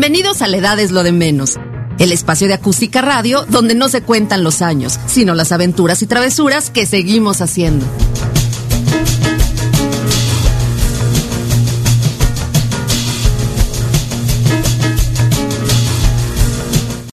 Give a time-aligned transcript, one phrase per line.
[0.00, 1.58] Bienvenidos a La Edad es lo de menos.
[1.98, 6.06] El espacio de acústica radio donde no se cuentan los años, sino las aventuras y
[6.06, 7.84] travesuras que seguimos haciendo.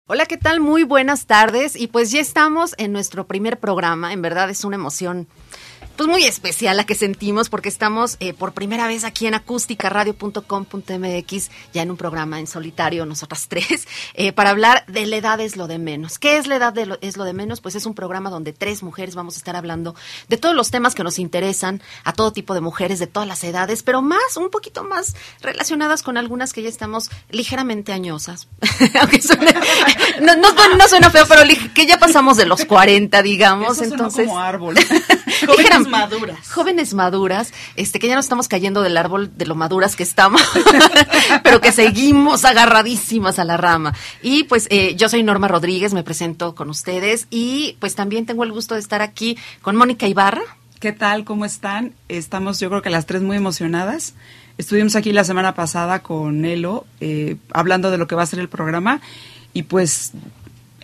[0.06, 0.60] Hola, ¿qué tal?
[0.60, 1.76] Muy buenas tardes.
[1.76, 4.14] Y pues ya estamos en nuestro primer programa.
[4.14, 5.28] En verdad es una emoción
[5.96, 11.52] pues muy especial la que sentimos porque estamos eh, por primera vez aquí en acústicaradio.com.mx,
[11.74, 15.58] ya en un programa en solitario, nosotras tres, eh, para hablar de la edad es
[15.58, 16.20] lo de menos.
[16.20, 17.62] ¿Qué es la edad de lo, es lo de menos?
[17.62, 19.96] Pues es un programa donde tres mujeres vamos a estar hablando
[20.28, 23.44] de todos los temas que nos interesan a todo tipo de mujeres de todas las
[23.44, 28.48] edades, pero más, un poquito más relacionadas con algunas que ya estamos ligeramente añosas.
[29.02, 29.20] Aunque
[30.22, 31.42] no, no, no, suena feo, pero
[31.74, 33.82] que ya pasamos de los 40, digamos.
[33.82, 34.76] entonces, como árbol.
[35.88, 36.52] maduras.
[36.52, 40.42] Jóvenes maduras, este, que ya no estamos cayendo del árbol de lo maduras que estamos,
[41.44, 43.94] pero que seguimos agarradísimas a la rama.
[44.22, 48.44] Y pues eh, yo soy Norma Rodríguez, me presento con ustedes y pues también tengo
[48.44, 50.44] el gusto de estar aquí con Mónica Ibarra.
[50.80, 51.24] ¿Qué tal?
[51.24, 51.94] ¿Cómo están?
[52.10, 54.14] Estamos yo creo que las tres muy emocionadas.
[54.58, 58.40] Estuvimos aquí la semana pasada con Nelo eh, hablando de lo que va a ser
[58.40, 59.02] el programa
[59.54, 60.12] y pues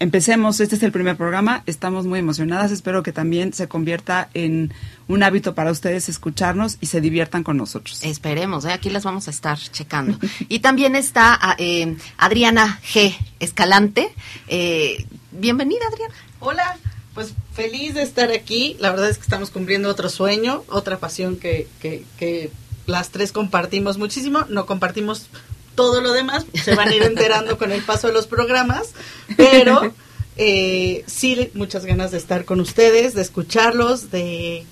[0.02, 4.74] empecemos, este es el primer programa, estamos muy emocionadas, espero que también se convierta en
[5.08, 8.04] un hábito para ustedes escucharnos y se diviertan con nosotros.
[8.04, 8.72] Esperemos, ¿eh?
[8.72, 10.18] aquí las vamos a estar checando.
[10.50, 13.16] y también está ah, eh, Adriana G.
[13.40, 14.12] Escalante.
[14.48, 16.16] Eh, bienvenida, Adriana.
[16.40, 16.78] Hola,
[17.14, 18.78] pues feliz de estar aquí.
[18.80, 22.52] La verdad es que estamos cumpliendo otro sueño, otra pasión que, que, que
[22.88, 24.46] las tres compartimos muchísimo.
[24.50, 25.28] No compartimos
[25.76, 28.90] todo lo demás se van a ir enterando con el paso de los programas,
[29.38, 29.94] pero
[30.38, 34.66] eh, sí muchas ganas de estar con ustedes, de escucharlos, de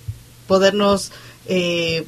[0.47, 1.11] podernos
[1.47, 2.05] eh,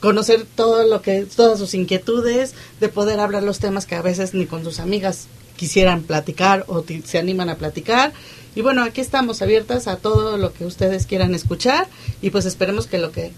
[0.00, 4.34] conocer todo lo que todas sus inquietudes, de poder hablar los temas que a veces
[4.34, 8.12] ni con sus amigas quisieran platicar o se animan a platicar.
[8.54, 11.86] Y bueno, aquí estamos abiertas a todo lo que ustedes quieran escuchar
[12.22, 13.32] y pues esperemos que lo que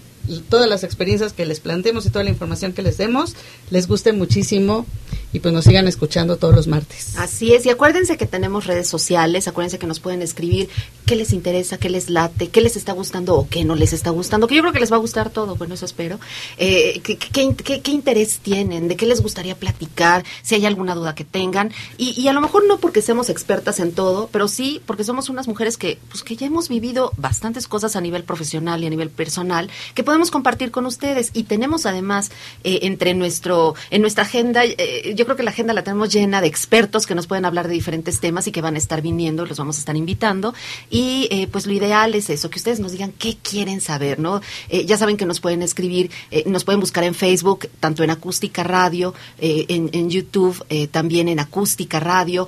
[0.49, 3.35] todas las experiencias que les planteemos y toda la información que les demos
[3.69, 4.85] les guste muchísimo
[5.33, 7.17] y pues nos sigan escuchando todos los martes.
[7.17, 10.69] Así es, y acuérdense que tenemos redes sociales, acuérdense que nos pueden escribir
[11.07, 14.11] qué les interesa, qué les late, qué les está gustando o qué no les está
[14.11, 16.19] gustando, que yo creo que les va a gustar todo, bueno, eso espero.
[16.57, 18.87] Eh, qué, qué, interés tienen?
[18.87, 20.23] ¿De qué les gustaría platicar?
[20.43, 21.71] Si hay alguna duda que tengan.
[21.97, 25.29] Y, y, a lo mejor no porque seamos expertas en todo, pero sí porque somos
[25.29, 28.89] unas mujeres que, pues, que ya hemos vivido bastantes cosas a nivel profesional y a
[28.89, 31.31] nivel personal, que podemos compartir con ustedes.
[31.33, 32.29] Y tenemos además
[32.63, 36.39] eh, entre nuestro, en nuestra agenda, eh, yo creo que la agenda la tenemos llena
[36.39, 39.43] de expertos que nos pueden hablar de diferentes temas y que van a estar viniendo,
[39.43, 40.53] los vamos a estar invitando.
[40.91, 44.41] Y eh, pues lo ideal es eso, que ustedes nos digan qué quieren saber, ¿no?
[44.85, 46.11] ya saben que nos pueden escribir,
[46.45, 51.99] nos pueden buscar en Facebook, tanto en Acústica Radio, en, en, YouTube, también en Acústica
[51.99, 52.47] Radio,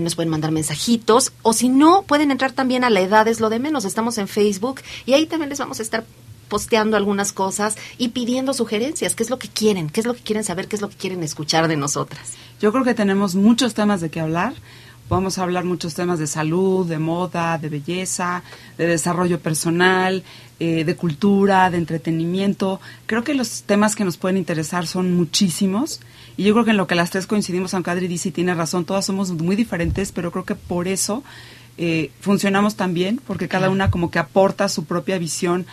[0.00, 3.50] nos pueden mandar mensajitos, o si no, pueden entrar también a La Edad es lo
[3.50, 6.04] de menos, estamos en Facebook y ahí también les vamos a estar
[6.52, 10.20] posteando algunas cosas y pidiendo sugerencias, qué es lo que quieren, qué es lo que
[10.20, 12.34] quieren saber, qué es lo que quieren escuchar de nosotras.
[12.60, 14.52] Yo creo que tenemos muchos temas de qué hablar.
[15.08, 18.42] Vamos a hablar muchos temas de salud, de moda, de belleza,
[18.76, 20.24] de desarrollo personal,
[20.60, 22.82] eh, de cultura, de entretenimiento.
[23.06, 26.00] Creo que los temas que nos pueden interesar son muchísimos.
[26.36, 28.84] Y yo creo que en lo que las tres coincidimos, aunque Adri dice tiene razón,
[28.84, 31.22] todas somos muy diferentes, pero creo que por eso
[31.78, 35.64] eh, funcionamos tan bien, porque cada una como que aporta su propia visión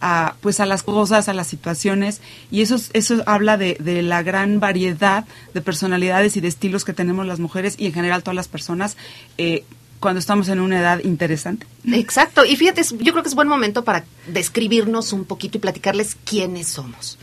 [0.00, 2.20] a, pues a las cosas, a las situaciones,
[2.50, 6.92] y eso, eso habla de, de, la gran variedad de personalidades y de estilos que
[6.92, 8.96] tenemos las mujeres y en general todas las personas
[9.38, 9.64] eh,
[10.00, 11.66] cuando estamos en una edad interesante.
[11.92, 16.16] Exacto, y fíjate, yo creo que es buen momento para describirnos un poquito y platicarles
[16.24, 17.18] quiénes somos.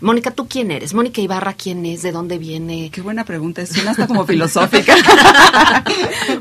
[0.00, 0.94] Mónica, ¿tú quién eres?
[0.94, 2.02] Mónica Ibarra, ¿quién es?
[2.02, 2.90] ¿De dónde viene?
[2.92, 4.94] Qué buena pregunta, es una hasta como filosófica.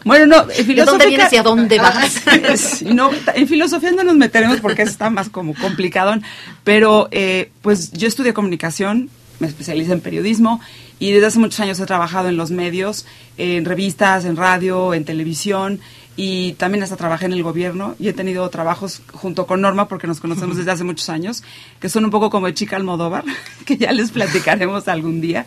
[0.05, 0.75] bueno, no, en filosófica...
[0.75, 2.81] ¿De dónde vienes y a dónde vas?
[2.83, 6.13] no, en filosofía no nos meteremos porque eso está más como complicado,
[6.63, 9.09] pero eh, pues yo estudié comunicación,
[9.39, 10.61] me especialicé en periodismo
[10.99, 13.05] y desde hace muchos años he trabajado en los medios,
[13.37, 15.79] en revistas, en radio, en televisión
[16.17, 20.07] y también hasta trabajé en el gobierno y he tenido trabajos junto con Norma porque
[20.07, 21.43] nos conocemos desde hace muchos años,
[21.79, 23.23] que son un poco como el chica Almodóvar,
[23.65, 25.45] que ya les platicaremos algún día.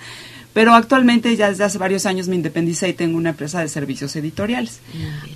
[0.53, 4.15] Pero actualmente ya desde hace varios años me independicé y tengo una empresa de servicios
[4.17, 4.81] editoriales.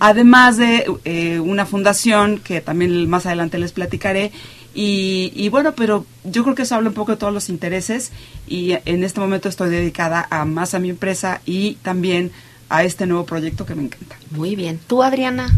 [0.00, 4.32] Además de eh, una fundación que también más adelante les platicaré.
[4.74, 8.10] Y, y, bueno, pero yo creo que eso habla un poco de todos los intereses
[8.48, 12.32] y en este momento estoy dedicada a más a mi empresa y también
[12.76, 14.16] a este nuevo proyecto que me encanta.
[14.30, 14.80] Muy bien.
[14.86, 15.48] ¿Tú, Adriana?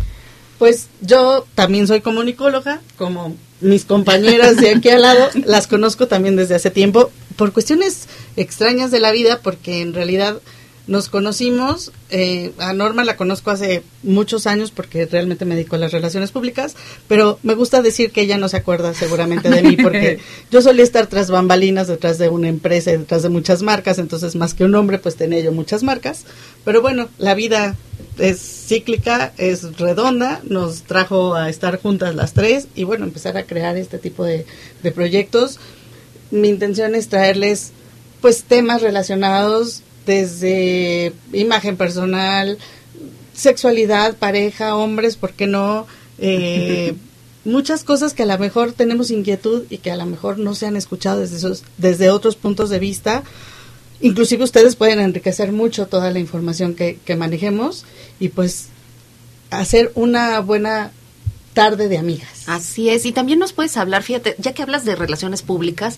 [0.58, 6.36] Pues yo también soy comunicóloga, como mis compañeras de aquí al lado, las conozco también
[6.36, 10.40] desde hace tiempo, por cuestiones extrañas de la vida, porque en realidad
[10.86, 15.80] nos conocimos, eh, a Norma la conozco hace muchos años porque realmente me dedico a
[15.80, 16.76] las relaciones públicas,
[17.08, 20.84] pero me gusta decir que ella no se acuerda seguramente de mí porque yo solía
[20.84, 24.64] estar tras bambalinas, detrás de una empresa y detrás de muchas marcas, entonces más que
[24.64, 26.24] un hombre pues tenía yo muchas marcas,
[26.64, 27.74] pero bueno, la vida
[28.18, 33.44] es cíclica, es redonda, nos trajo a estar juntas las tres y bueno, empezar a
[33.44, 34.46] crear este tipo de,
[34.82, 35.58] de proyectos.
[36.30, 37.72] Mi intención es traerles
[38.20, 42.58] pues temas relacionados desde imagen personal,
[43.34, 45.86] sexualidad, pareja, hombres, ¿por qué no?
[46.18, 46.94] Eh,
[47.44, 50.66] muchas cosas que a lo mejor tenemos inquietud y que a lo mejor no se
[50.66, 53.22] han escuchado desde, esos, desde otros puntos de vista.
[54.00, 57.84] Inclusive ustedes pueden enriquecer mucho toda la información que, que manejemos
[58.20, 58.68] y pues
[59.50, 60.92] hacer una buena
[61.54, 62.44] tarde de amigas.
[62.46, 65.96] Así es, y también nos puedes hablar, fíjate, ya que hablas de relaciones públicas,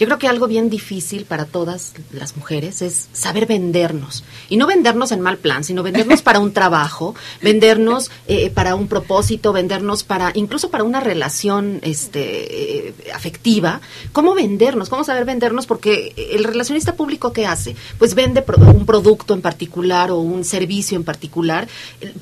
[0.00, 4.24] yo creo que algo bien difícil para todas las mujeres es saber vendernos.
[4.48, 8.88] Y no vendernos en mal plan, sino vendernos para un trabajo, vendernos eh, para un
[8.88, 13.80] propósito, vendernos para, incluso para una relación este, eh, afectiva.
[14.12, 14.88] ¿Cómo vendernos?
[14.88, 15.66] ¿Cómo saber vendernos?
[15.66, 17.76] Porque el relacionista público, ¿qué hace?
[17.98, 21.68] Pues vende pro- un producto en particular o un servicio en particular,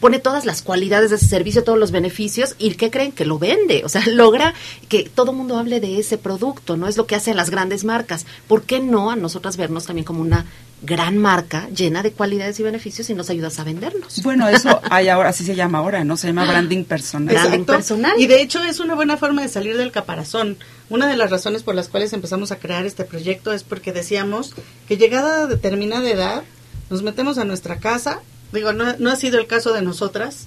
[0.00, 3.12] pone todas las cualidades de ese servicio, todos los beneficios, y ¿qué creen?
[3.12, 3.82] Que lo vende.
[3.84, 4.52] O sea, logra
[4.88, 6.88] que todo el mundo hable de ese producto, ¿no?
[6.88, 8.26] Es lo que hacen las grandes marcas.
[8.46, 10.46] ¿Por qué no a nosotras vernos también como una
[10.82, 14.22] gran marca llena de cualidades y beneficios y nos ayudas a vendernos?
[14.22, 16.16] Bueno, eso hay ahora, así se llama ahora, ¿no?
[16.16, 17.34] Se llama branding personal.
[17.34, 18.12] Branding personal.
[18.18, 20.56] Y de hecho es una buena forma de salir del caparazón.
[20.88, 24.54] Una de las razones por las cuales empezamos a crear este proyecto es porque decíamos
[24.86, 26.42] que llegada a determinada edad
[26.90, 28.20] nos metemos a nuestra casa.
[28.52, 30.46] Digo, no, no ha sido el caso de nosotras,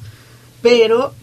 [0.61, 1.13] pero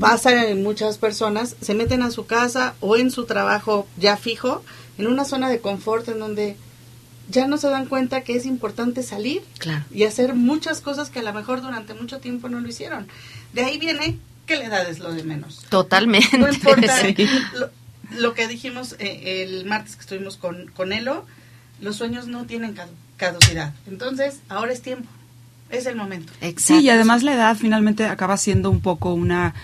[0.00, 4.62] pasa en muchas personas, se meten a su casa o en su trabajo ya fijo,
[4.98, 6.56] en una zona de confort en donde
[7.30, 9.84] ya no se dan cuenta que es importante salir Claro.
[9.90, 13.06] y hacer muchas cosas que a lo mejor durante mucho tiempo no lo hicieron.
[13.54, 15.64] De ahí viene que la edad es lo de menos.
[15.70, 16.36] Totalmente.
[16.38, 17.14] No importa Sí.
[17.54, 17.70] lo,
[18.18, 21.24] lo que dijimos eh, el martes que estuvimos con, con Elo,
[21.80, 23.72] los sueños no tienen cadu- caducidad.
[23.86, 25.08] Entonces, ahora es tiempo,
[25.70, 26.30] es el momento.
[26.42, 26.62] Exacto.
[26.62, 29.54] Sí, y además la edad finalmente acaba siendo un poco una,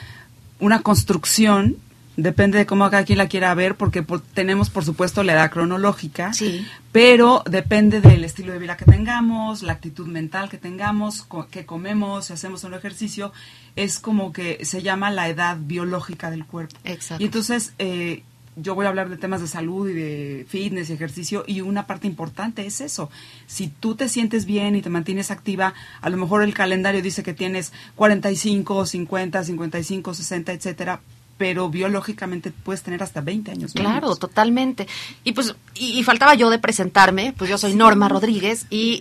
[0.61, 1.77] una construcción,
[2.17, 5.51] depende de cómo cada quien la quiera ver, porque por- tenemos por supuesto la edad
[5.51, 6.67] cronológica, Sí.
[6.93, 11.65] pero depende del estilo de vida que tengamos, la actitud mental que tengamos, co- que
[11.65, 13.33] comemos, si hacemos un ejercicio,
[13.77, 16.77] es como que se llama la edad biológica del cuerpo.
[16.85, 17.23] Exacto.
[17.23, 18.23] Y entonces eh,
[18.57, 21.87] yo voy a hablar de temas de salud y de fitness y ejercicio y una
[21.87, 23.09] parte importante es eso.
[23.47, 25.73] Si tú te sientes bien y te mantienes activa,
[26.03, 31.01] a lo mejor el calendario dice que tienes 45, 50, 55, 60, etcétera,
[31.41, 33.73] pero biológicamente puedes tener hasta 20 años.
[33.73, 34.19] Claro, menos.
[34.19, 34.87] totalmente.
[35.25, 39.01] Y pues, y, y faltaba yo de presentarme, pues yo soy Norma Rodríguez y,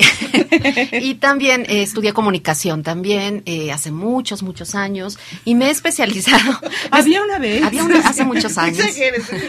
[0.93, 6.61] y también eh, estudié comunicación también eh, hace muchos, muchos años y me he especializado.
[6.91, 7.61] Había una vez.
[7.61, 8.85] Había una hace muchos años.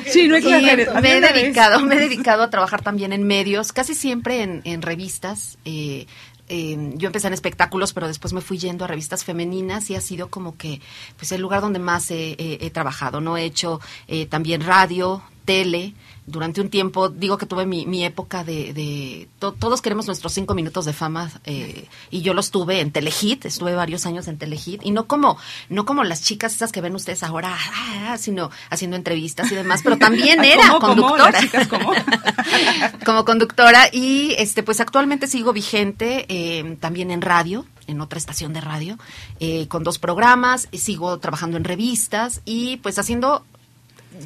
[0.07, 0.89] Sí, no Y exageres.
[0.89, 1.35] Había me he vez.
[1.35, 5.59] dedicado, me he dedicado a trabajar también en medios, casi siempre en, en revistas.
[5.65, 6.09] eh,
[6.53, 10.01] eh, yo empecé en espectáculos, pero después me fui yendo a revistas femeninas y ha
[10.01, 10.81] sido como que
[11.17, 13.21] pues el lugar donde más he, trabajado.
[13.21, 15.95] No he hecho eh, también radio, tele.
[16.31, 18.73] Durante un tiempo, digo que tuve mi, mi época de...
[18.73, 22.93] de- to- todos queremos nuestros cinco minutos de fama eh, y yo los tuve en
[22.93, 25.37] Telehit, estuve varios años en Telehit y no como
[25.69, 29.81] no como las chicas esas que ven ustedes ahora, ah, sino haciendo entrevistas y demás,
[29.83, 30.95] pero también era ¿Cómo, cómo?
[30.95, 31.31] conductora.
[31.33, 31.93] Las chicas, ¿cómo?
[33.05, 38.53] como conductora y este pues actualmente sigo vigente eh, también en radio en otra estación
[38.53, 38.99] de radio
[39.41, 43.45] eh, con dos programas sigo trabajando en revistas y pues haciendo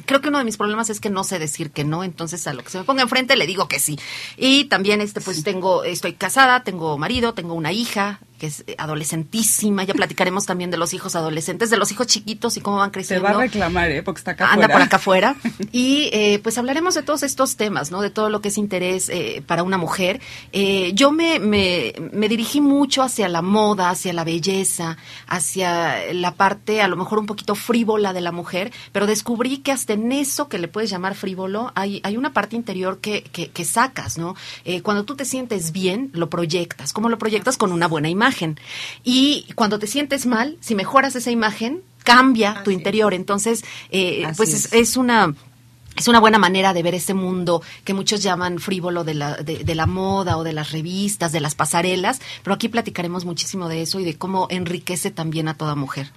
[0.05, 2.53] creo que uno de mis problemas es que no sé decir que no, entonces a
[2.53, 3.97] lo que se me ponga enfrente le digo que sí.
[4.37, 9.83] Y también este pues tengo estoy casada, tengo marido, tengo una hija que es adolescentísima,
[9.83, 12.95] ya platicaremos también de los hijos adolescentes, de los hijos chiquitos y cómo van Te
[12.95, 13.23] creciendo.
[13.23, 14.03] va a reclamar, ¿eh?
[14.03, 14.73] Porque está acá Anda afuera.
[14.73, 15.35] por acá afuera.
[15.71, 18.01] Y eh, pues hablaremos de todos estos temas, ¿no?
[18.01, 20.21] De todo lo que es interés eh, para una mujer.
[20.53, 26.31] Eh, yo me, me, me dirigí mucho hacia la moda, hacia la belleza, hacia la
[26.35, 30.11] parte a lo mejor un poquito frívola de la mujer, pero descubrí que hasta en
[30.11, 34.17] eso que le puedes llamar frívolo, hay, hay una parte interior que, que, que sacas,
[34.17, 34.35] ¿no?
[34.83, 36.93] Cuando tú te sientes bien, lo proyectas.
[36.93, 37.57] ¿Cómo lo proyectas?
[37.57, 38.25] Con una buena imagen.
[39.03, 43.13] Y cuando te sientes mal, si mejoras esa imagen, cambia tu Así interior.
[43.13, 44.65] Entonces, eh, pues es.
[44.65, 45.33] es, es una
[45.95, 49.63] es una buena manera de ver este mundo que muchos llaman frívolo de la, de,
[49.63, 53.81] de la moda o de las revistas, de las pasarelas, pero aquí platicaremos muchísimo de
[53.81, 56.11] eso y de cómo enriquece también a toda mujer.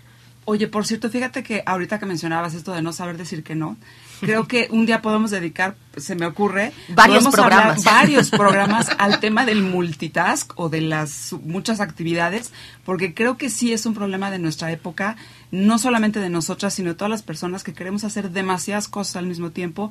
[0.47, 3.77] Oye, por cierto, fíjate que ahorita que mencionabas esto de no saber decir que no,
[4.21, 9.45] creo que un día podemos dedicar, se me ocurre, varios programas, varios programas al tema
[9.45, 12.53] del multitask o de las muchas actividades,
[12.85, 15.17] porque creo que sí es un problema de nuestra época,
[15.51, 19.27] no solamente de nosotras, sino de todas las personas que queremos hacer demasiadas cosas al
[19.27, 19.91] mismo tiempo.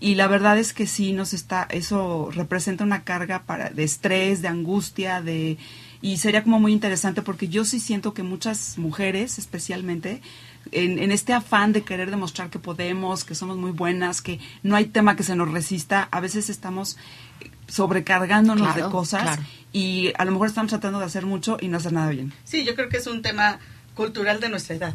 [0.00, 4.42] Y la verdad es que sí nos está eso representa una carga para de estrés,
[4.42, 5.56] de angustia, de
[6.02, 10.20] y sería como muy interesante porque yo sí siento que muchas mujeres especialmente
[10.72, 14.76] en, en, este afán de querer demostrar que podemos, que somos muy buenas, que no
[14.76, 16.96] hay tema que se nos resista, a veces estamos
[17.68, 19.42] sobrecargándonos Claro, de cosas claro.
[19.72, 22.32] y a lo mejor estamos tratando de hacer mucho y no hacer nada bien.
[22.44, 23.58] Sí, yo creo que es un tema
[23.94, 24.94] cultural de nuestra edad.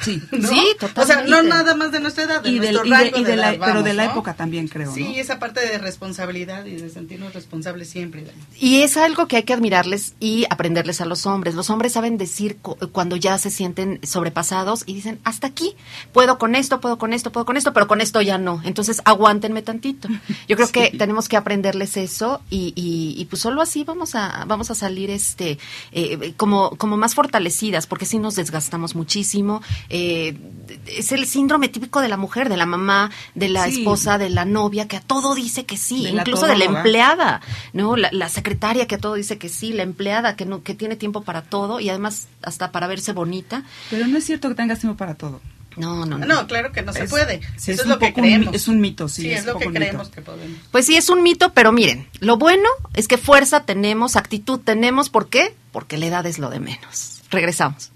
[0.00, 0.22] Sí.
[0.32, 0.48] ¿no?
[0.48, 0.94] Sí, O sea, no
[1.26, 1.48] totalmente.
[1.48, 3.82] nada más de nuestra edad, de Y, nuestro rango y de de la, edad, pero
[3.82, 4.10] de vamos, la ¿no?
[4.12, 5.10] época también creo, Sí, ¿no?
[5.16, 8.26] esa parte de responsabilidad y de sentirnos responsables siempre.
[8.58, 11.54] Y es algo que hay que admirarles y aprenderles a los hombres.
[11.54, 15.74] Los hombres saben decir cu- cuando ya se sienten sobrepasados y dicen, hasta aquí,
[16.12, 18.60] puedo con esto, puedo con esto, puedo con esto, pero con esto ya no.
[18.64, 20.08] Entonces, aguántenme tantito.
[20.48, 24.44] Yo creo que tenemos que aprenderles eso y, y, y pues solo así vamos a,
[24.46, 25.58] vamos a salir este
[25.92, 29.62] eh, como, como más fortalecidas, porque si nos desgastamos muchísimo.
[29.88, 30.36] Eh,
[30.86, 33.78] es el síndrome típico de la mujer, de la mamá, de la Sí.
[33.80, 36.64] esposa, de la novia, que a todo dice que sí, De la incluso de la
[36.64, 37.40] empleada
[37.72, 37.96] ¿no?
[37.96, 40.96] La, la secretaria que a todo dice que sí, la empleada que no que tiene
[40.96, 43.62] tiempo para todo y además hasta para verse bonita.
[43.90, 45.40] Pero no es cierto que tengas tiempo para todo.
[45.76, 46.24] No, no, no.
[46.26, 47.40] No, claro que no se puede.
[47.58, 48.54] sí, Eso es lo que poco un creemos.
[48.54, 49.78] es un mito, sí, Sí, es es, lo que mito.
[49.78, 50.58] creemos que podemos.
[50.72, 55.10] Pues sí, es un mito, pero miren, lo bueno es que fuerza tenemos, actitud tenemos,
[55.10, 55.54] ¿por qué?
[55.72, 57.20] Porque la edad es lo de menos.
[57.30, 57.90] Regresamos.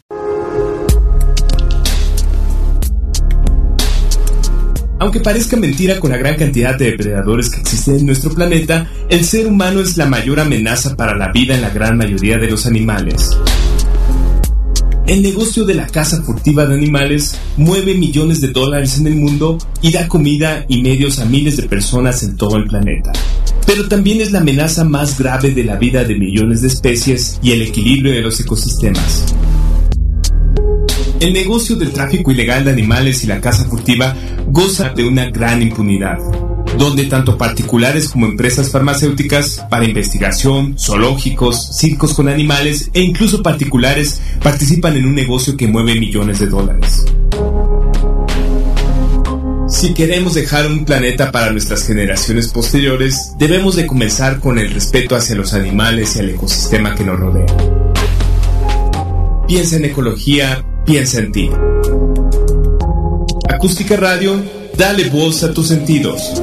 [5.00, 9.24] Aunque parezca mentira con la gran cantidad de depredadores que existen en nuestro planeta, el
[9.24, 12.66] ser humano es la mayor amenaza para la vida en la gran mayoría de los
[12.66, 13.30] animales.
[15.06, 19.56] El negocio de la caza furtiva de animales mueve millones de dólares en el mundo
[19.80, 23.10] y da comida y medios a miles de personas en todo el planeta.
[23.64, 27.52] Pero también es la amenaza más grave de la vida de millones de especies y
[27.52, 29.34] el equilibrio de los ecosistemas.
[31.20, 35.60] El negocio del tráfico ilegal de animales y la caza furtiva goza de una gran
[35.60, 36.16] impunidad,
[36.78, 44.18] donde tanto particulares como empresas farmacéuticas para investigación, zoológicos, circos con animales e incluso particulares
[44.42, 47.04] participan en un negocio que mueve millones de dólares.
[49.68, 55.16] Si queremos dejar un planeta para nuestras generaciones posteriores, debemos de comenzar con el respeto
[55.16, 57.89] hacia los animales y al ecosistema que nos rodea.
[59.50, 61.50] Piensa en ecología, piensa en ti.
[63.52, 64.40] Acústica Radio,
[64.78, 66.40] dale voz a tus sentidos.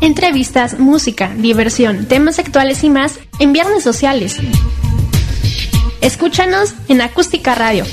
[0.00, 4.36] Entrevistas, música, diversión, temas actuales y más en Viernes Sociales.
[6.02, 7.84] Escúchanos en Acústica Radio.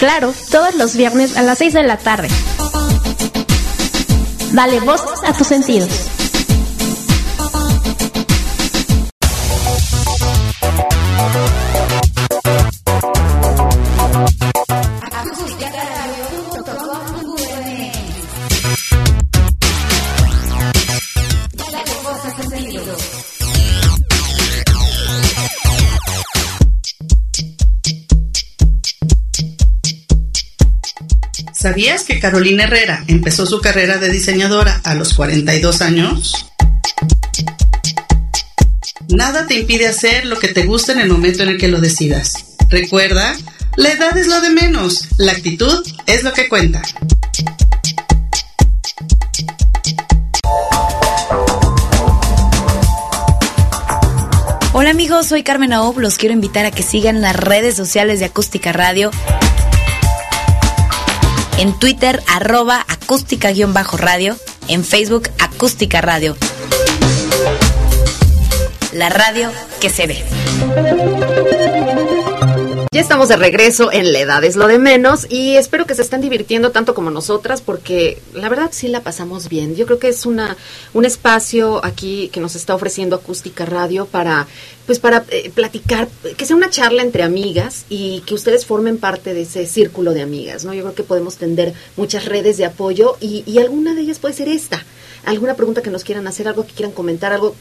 [0.00, 2.26] Claro, todos los viernes a las 6 de la tarde.
[4.52, 6.10] Dale voz a tus sentidos.
[31.60, 36.50] ¿Sabías que Carolina Herrera empezó su carrera de diseñadora a los 42 años?
[39.10, 41.78] Nada te impide hacer lo que te gusta en el momento en el que lo
[41.78, 42.32] decidas.
[42.70, 43.36] Recuerda,
[43.76, 46.80] la edad es lo de menos, la actitud es lo que cuenta.
[54.72, 58.24] Hola amigos, soy Carmen Aob, los quiero invitar a que sigan las redes sociales de
[58.24, 59.10] Acústica Radio.
[61.60, 64.34] En Twitter, arroba acústica-radio.
[64.68, 66.34] En Facebook, acústica radio.
[68.94, 70.24] La radio que se ve.
[72.92, 76.02] Ya estamos de regreso en La Edad es lo de menos y espero que se
[76.02, 79.76] estén divirtiendo tanto como nosotras porque la verdad sí la pasamos bien.
[79.76, 80.56] Yo creo que es una
[80.92, 84.48] un espacio aquí que nos está ofreciendo Acústica Radio para
[84.86, 89.34] pues para eh, platicar, que sea una charla entre amigas y que ustedes formen parte
[89.34, 90.74] de ese círculo de amigas, ¿no?
[90.74, 94.34] Yo creo que podemos tender muchas redes de apoyo y, y alguna de ellas puede
[94.34, 94.84] ser esta.
[95.24, 97.54] Alguna pregunta que nos quieran hacer, algo que quieran comentar, algo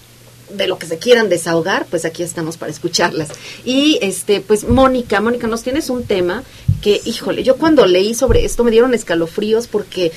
[0.50, 3.30] de lo que se quieran desahogar, pues aquí estamos para escucharlas.
[3.66, 6.44] Y este, pues Mónica, Mónica, nos tienes un tema
[6.82, 10.12] que, híjole, yo cuando leí sobre esto me dieron escalofríos porque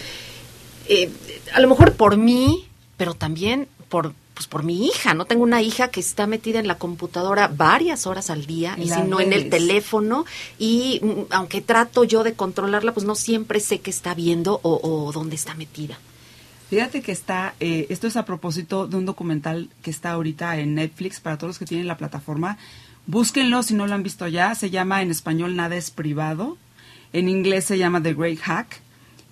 [0.88, 1.10] eh,
[1.52, 5.26] a lo mejor por mí, pero también por pues por mi hija, ¿no?
[5.26, 9.02] Tengo una hija que está metida en la computadora varias horas al día, y si
[9.02, 10.24] no en el teléfono,
[10.58, 14.80] y mm, aunque trato yo de controlarla, pues no siempre sé qué está viendo o,
[14.82, 15.98] o dónde está metida.
[16.72, 20.74] Fíjate que está, eh, esto es a propósito de un documental que está ahorita en
[20.74, 22.56] Netflix para todos los que tienen la plataforma.
[23.06, 24.54] Búsquenlo si no lo han visto ya.
[24.54, 26.56] Se llama en español Nada es privado.
[27.12, 28.80] En inglés se llama The Great Hack.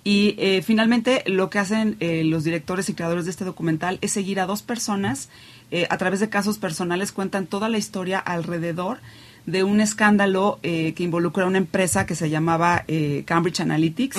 [0.03, 4.11] Y eh, finalmente lo que hacen eh, los directores y creadores de este documental es
[4.11, 5.27] seguir a dos personas.
[5.71, 8.99] eh, a través de casos personales cuentan toda la historia alrededor
[9.45, 14.17] de un escándalo eh, que involucra a una empresa que se llamaba eh, Cambridge Analytics,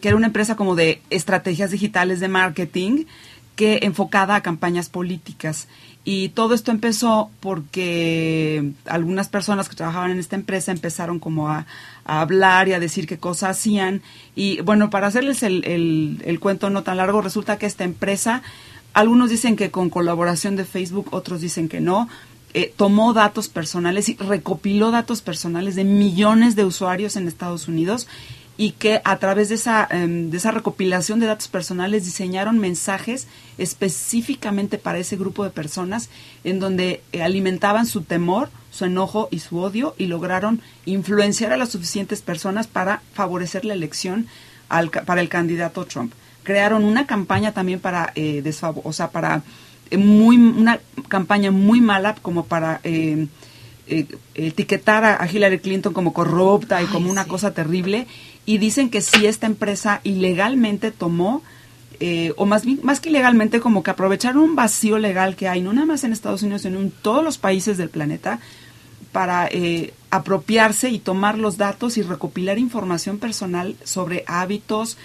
[0.00, 3.04] que era una empresa como de estrategias digitales de marketing
[3.56, 5.66] que enfocada a campañas políticas.
[6.04, 11.66] Y todo esto empezó porque algunas personas que trabajaban en esta empresa empezaron como a,
[12.04, 14.00] a hablar y a decir qué cosas hacían.
[14.34, 18.42] Y bueno, para hacerles el, el- el cuento no tan largo, resulta que esta empresa,
[18.94, 22.08] algunos dicen que con colaboración de Facebook, otros dicen que no,
[22.54, 28.06] eh, tomó datos personales y recopiló datos personales de millones de usuarios en Estados Unidos
[28.56, 33.28] y que a través de esa, em, de esa recopilación de datos personales diseñaron mensajes
[33.56, 36.10] específicamente para ese grupo de personas
[36.42, 41.56] en donde eh, alimentaban su temor, su enojo y su odio y lograron influenciar a
[41.56, 44.26] las suficientes personas para favorecer la elección
[44.68, 46.12] al para el candidato Trump.
[46.42, 48.42] Crearon una campaña también para eh,
[48.82, 49.42] o sea, para
[49.96, 53.26] muy una campaña muy mala como para eh,
[53.86, 57.30] eh, etiquetar a, a Hillary Clinton como corrupta y Ay, como una sí.
[57.30, 58.06] cosa terrible
[58.44, 61.42] y dicen que si esta empresa ilegalmente tomó
[62.00, 65.62] eh, o más bien más que ilegalmente como que aprovecharon un vacío legal que hay
[65.62, 68.40] no nada más en Estados Unidos sino en todos los países del planeta
[69.12, 74.96] para eh, apropiarse y tomar los datos y recopilar información personal sobre hábitos,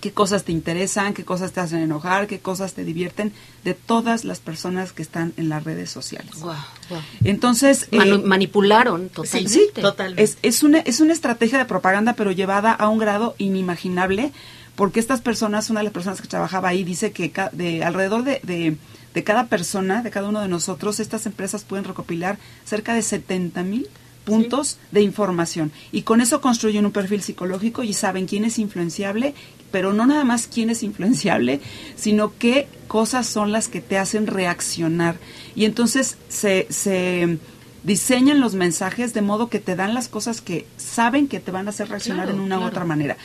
[0.00, 3.32] qué cosas te interesan, qué cosas te hacen enojar, qué cosas te divierten
[3.64, 6.30] de todas las personas que están en las redes sociales.
[6.40, 6.56] Guau,
[6.88, 7.02] guau.
[7.24, 9.52] Entonces, Manu- eh, manipularon totalmente.
[9.52, 10.22] sí, totalmente.
[10.22, 14.32] es, es, una, es una estrategia de propaganda, pero llevada a un grado inimaginable,
[14.76, 18.40] porque estas personas, una de las personas que trabajaba ahí, dice que de alrededor de,
[18.44, 18.76] de,
[19.14, 23.62] de cada persona, de cada uno de nosotros, estas empresas pueden recopilar cerca de 70
[23.64, 23.88] mil
[24.24, 25.72] puntos de información.
[25.90, 29.34] Y con eso construyen un perfil psicológico y saben quién es influenciable,
[29.70, 31.60] pero no nada más quién es influenciable,
[31.96, 35.16] sino qué cosas son las que te hacen reaccionar.
[35.54, 37.38] Y entonces se, se
[37.82, 41.66] diseñan los mensajes de modo que te dan las cosas que saben que te van
[41.66, 43.16] a hacer reaccionar Claro, en una u otra manera.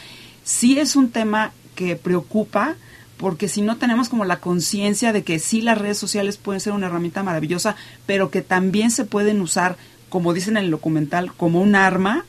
[0.43, 2.75] Sí es un tema que preocupa,
[3.17, 6.73] porque si no tenemos como la conciencia de que sí las redes sociales pueden ser
[6.73, 7.75] una herramienta maravillosa,
[8.05, 9.77] pero que también se pueden usar,
[10.09, 12.25] como dicen en el documental, como un arma,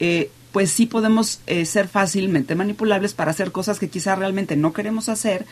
[0.00, 4.72] eh, pues sí podemos eh, ser fácilmente manipulables para hacer cosas que quizá realmente no
[4.72, 5.44] queremos hacer.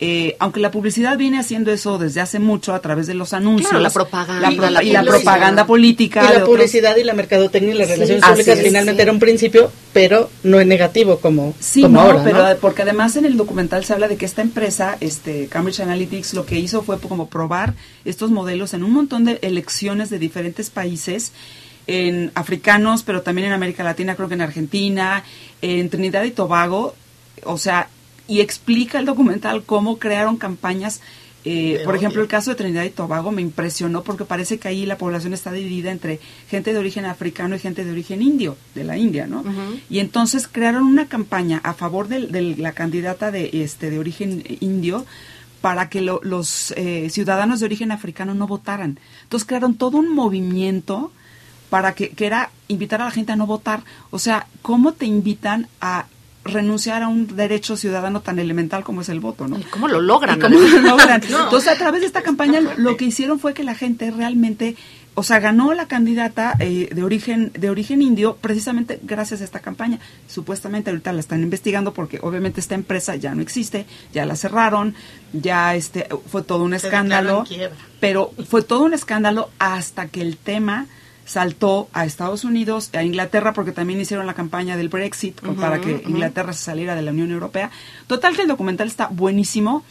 [0.00, 3.70] eh, aunque la publicidad viene haciendo eso desde hace mucho a través de los anuncios,
[3.70, 6.96] Claro, la propaganda, la pro- la y la propaganda política, Y de la otros- publicidad
[6.96, 9.02] y la mercadotecnia y las Sí, relaciones públicas es, finalmente sí.
[9.02, 12.56] era un principio, pero no en negativo como, Sí, como no, ahora, pero ¿no?
[12.56, 16.44] porque además en el documental se habla de que esta empresa, este Cambridge Analytics, lo
[16.44, 21.30] que hizo fue como probar estos modelos en un montón de elecciones de diferentes países,
[21.86, 25.22] en africanos, pero también en América Latina, creo que en Argentina,
[25.62, 26.94] en Trinidad y Tobago,
[27.44, 27.88] o sea,
[28.26, 31.00] y explica el documental cómo crearon campañas.
[31.46, 34.86] eh, por ejemplo, el caso de Trinidad y Tobago me impresionó porque parece que ahí
[34.86, 36.18] la población está dividida entre
[36.48, 39.44] gente de origen africano y gente de origen indio, de la India, ¿no?
[39.90, 44.42] Y entonces crearon una campaña a favor de, de la candidata de este de origen
[44.60, 45.04] indio
[45.60, 48.98] para que lo- los eh, ciudadanos de origen africano no votaran.
[49.24, 51.12] Entonces crearon todo un movimiento
[51.70, 53.82] para que, que era invitar a la gente a no votar.
[54.10, 56.06] O sea, ¿cómo te invitan a
[56.44, 59.58] renunciar a un derecho ciudadano tan elemental como es el voto, ¿no?
[59.58, 60.38] ¿Y ¿Cómo lo logran?
[60.38, 61.22] ¿Y cómo lo logran?
[61.30, 61.44] No.
[61.44, 64.76] Entonces, a través de esta campaña, lo que hicieron fue que la gente realmente,
[65.14, 69.60] o sea, ganó la candidata eh, de origen de origen indio precisamente gracias a esta
[69.60, 70.00] campaña.
[70.28, 74.94] Supuestamente ahorita la están investigando porque obviamente esta empresa ya no existe, ya la cerraron,
[75.32, 77.44] ya este fue todo un Se escándalo,
[78.00, 80.86] pero fue todo un escándalo hasta que el tema
[81.24, 86.02] saltó a Estados Unidos, a Inglaterra, porque también hicieron la campaña del Brexit para que
[86.06, 87.70] Inglaterra se saliera de la Unión Europea.
[88.06, 89.82] Total que el documental está buenísimo.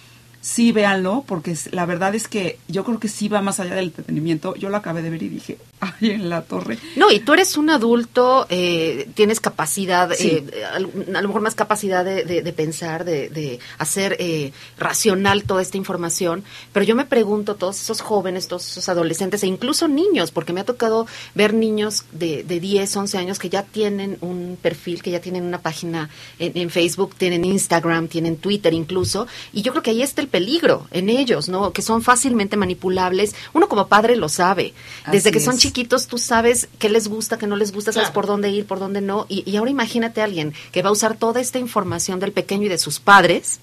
[0.42, 3.86] Sí, véanlo, porque la verdad es que yo creo que sí va más allá del
[3.86, 4.56] entretenimiento.
[4.56, 6.78] Yo lo acabé de ver y dije, ahí en la torre.
[6.96, 10.44] No, y tú eres un adulto, eh, tienes capacidad, Sí.
[10.52, 15.44] eh, a, lo mejor más capacidad de, de- de pensar, de, de hacer eh, racional
[15.44, 19.88] toda esta información, pero yo me pregunto, todos esos jóvenes, todos esos adolescentes e incluso
[19.88, 24.18] niños, porque me ha tocado ver niños de, de 10, 11 años que ya tienen
[24.22, 29.28] un perfil, que ya tienen una página en, en Facebook, tienen Instagram, tienen Twitter incluso,
[29.52, 31.72] y yo creo que ahí está el peligro en ellos, ¿no?
[31.72, 33.36] Que son fácilmente manipulables.
[33.54, 34.74] Uno como padre lo sabe.
[35.12, 35.62] Desde Así que son es.
[35.74, 38.14] Chiquitos tú sabes qué les gusta, qué no les gusta, sabes Claro.
[38.14, 39.26] por dónde ir, por dónde no.
[39.28, 42.66] Y, y ahora imagínate a alguien que va a usar toda esta información del pequeño
[42.66, 43.60] y de sus padres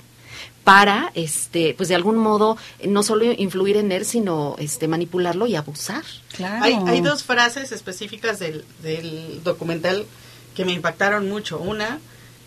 [0.64, 5.46] para, este, pues de algún modo, eh, no solo influir en él, sino este, manipularlo
[5.46, 6.03] y abusar.
[6.37, 6.64] Claro.
[6.64, 10.05] Hay, hay dos frases específicas del, del documental
[10.55, 11.59] que me impactaron mucho.
[11.59, 11.99] Una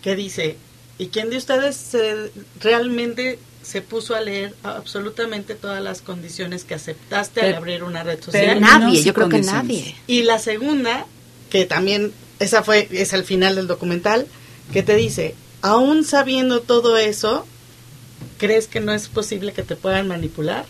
[0.02, 0.56] que dice,
[0.98, 6.74] ¿y quién de ustedes se- realmente se puso a leer absolutamente todas las condiciones que
[6.74, 8.46] aceptaste al Pero- abrir una red pero social?
[8.46, 9.96] Términos nadie, y yo creo que nadie.
[10.06, 11.06] Y la segunda,
[11.50, 14.26] que también, esa fue, es al final del documental,
[14.72, 17.46] que te dice, aún sabiendo todo eso,
[18.38, 20.66] ¿crees que no es posible que te puedan manipular?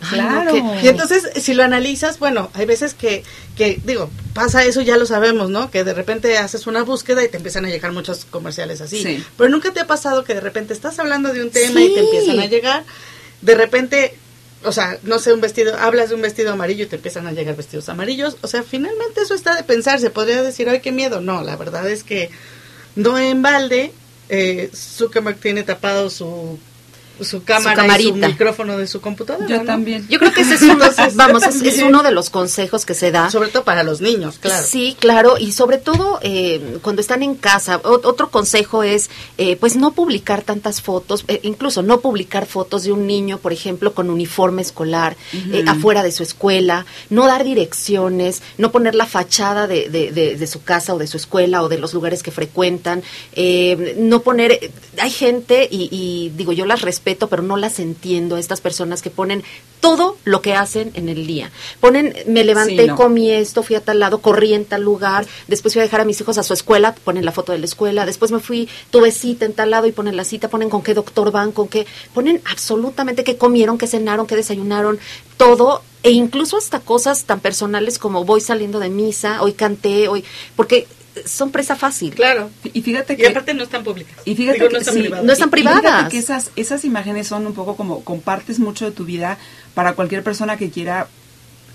[0.00, 0.52] Ay, no, Claro.
[0.52, 3.24] que- Y entonces, si lo analizas, bueno, hay veces que,
[3.56, 5.70] que, digo, pasa eso, ya lo sabemos, ¿no?
[5.70, 9.02] Que de repente haces una búsqueda y te empiezan a llegar muchos comerciales así.
[9.02, 9.24] Sí.
[9.36, 11.86] Pero nunca te ha pasado que de repente estás hablando de un tema Sí.
[11.86, 12.84] y te empiezan a llegar,
[13.42, 14.14] de repente,
[14.64, 17.32] o sea, no sé, un vestido, hablas de un vestido amarillo y te empiezan a
[17.32, 18.36] llegar vestidos amarillos.
[18.42, 21.20] O sea, finalmente eso está de pensar, se podría decir, ay, qué miedo.
[21.20, 22.30] No, la verdad es que
[22.96, 23.92] no en balde,
[24.28, 26.58] eh, Zuckerberg tiene tapado su,
[27.22, 28.28] su cámara y su camarita.
[28.28, 29.46] micrófono de su computadora.
[29.46, 29.64] Yo ¿no?
[29.64, 30.06] también.
[30.08, 31.74] Yo creo que ese es uno, Entonces, vamos, es, también.
[31.74, 33.30] es uno de los consejos que se da.
[33.30, 34.66] Sobre todo para los niños, claro.
[34.66, 37.80] Sí, claro, y sobre todo eh, cuando están en casa.
[37.82, 42.84] Ot- otro consejo es, eh, pues, no publicar tantas fotos, eh, incluso no publicar fotos
[42.84, 47.44] de un niño, por ejemplo, con uniforme escolar eh, afuera de su escuela, no dar
[47.44, 51.62] direcciones, no poner la fachada de, de- de- de su casa o de su escuela
[51.62, 53.02] o de los lugares que frecuentan,
[53.32, 58.36] eh, no poner, hay gente y, y digo yo las respeto, pero no las entiendo,
[58.36, 59.42] estas personas que ponen
[59.80, 61.50] todo lo que hacen en el día.
[61.80, 62.96] Ponen, me levanté, Sí, no.
[62.96, 66.04] comí esto, fui a tal lado, corrí en tal lugar, después fui a dejar a
[66.04, 69.12] mis hijos a su escuela, ponen la foto de la escuela, después me fui, tuve
[69.12, 71.86] cita en tal lado y ponen la cita, ponen con qué doctor van, con qué,
[72.12, 74.98] ponen absolutamente qué comieron, qué cenaron, qué desayunaron,
[75.36, 80.24] todo, e incluso hasta cosas tan personales como voy saliendo de misa, hoy canté, hoy,
[80.56, 80.86] porque
[81.26, 82.14] son presa fácil.
[82.14, 82.50] Claro.
[82.72, 84.14] Y fíjate Y que aparte no están públicas.
[84.24, 85.24] Y fíjate Digo, que no están sí, privadas.
[85.24, 86.10] no están y- y fíjate privadas.
[86.10, 89.38] que esas, esas imágenes son un poco como compartes mucho de tu vida
[89.74, 91.08] para cualquier persona que quiera,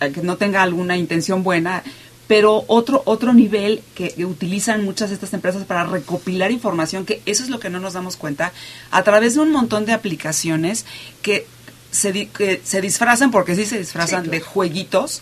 [0.01, 1.83] eh, que no tenga alguna intención buena,
[2.27, 7.21] pero otro, otro nivel que, que utilizan muchas de estas empresas para recopilar información, que
[7.25, 8.53] eso es lo que no nos damos cuenta,
[8.91, 10.85] a través de un montón de aplicaciones
[11.21, 11.45] que
[11.91, 15.21] se, di- que se disfrazan, porque sí se disfrazan Sí, de jueguitos.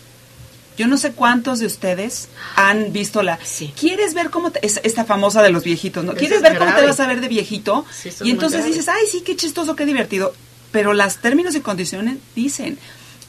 [0.78, 3.38] Yo no sé cuántos de ustedes han visto la...
[3.44, 3.72] Sí.
[3.78, 4.50] ¿Quieres ver cómo...
[4.52, 6.14] te- es esta famosa de los viejitos, ¿no?
[6.14, 7.84] ¿Quieres es ver cómo te vas a ver de viejito?
[7.92, 10.34] Sí, y entonces dices, ay, sí, qué chistoso, qué divertido.
[10.70, 12.78] Pero las términos y condiciones dicen,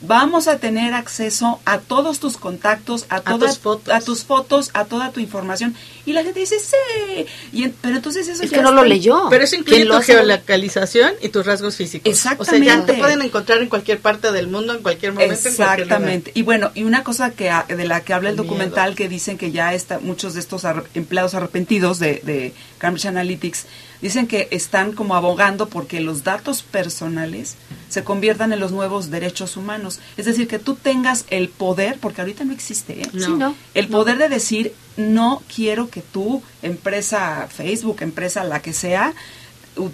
[0.06, 3.94] vamos a tener acceso a todos tus contactos, a, todas tus fotos.
[3.94, 5.76] a tus fotos, a toda tu información.
[6.06, 7.26] Y la gente dice, sí.
[7.54, 9.28] Y en- pero entonces eso Es ya que no lo leyó.
[9.30, 12.12] Pero eso incluye tu geolocalización y tus rasgos físicos.
[12.12, 12.94] O sea, ya Exactamente.
[12.94, 15.80] te pueden encontrar en cualquier parte del mundo, en cualquier momento, en cualquier lugar.
[15.80, 16.32] Exactamente.
[16.34, 18.96] Y bueno, y una cosa que de la que habla el documental miedo.
[18.98, 23.66] que dicen que ya está muchos de estos ar- empleados arrepentidos de, de Cambridge Analytics
[24.02, 27.56] dicen que están como abogando porque los datos personales
[27.88, 29.92] se conviertan en los nuevos derechos humanos.
[30.17, 33.10] Es decir, que tú tengas el poder, porque ahorita no existe, ¿eh?
[33.12, 33.56] Sí, no.
[33.73, 39.13] El poder de decir, no quiero que tú, empresa Facebook, empresa la que sea,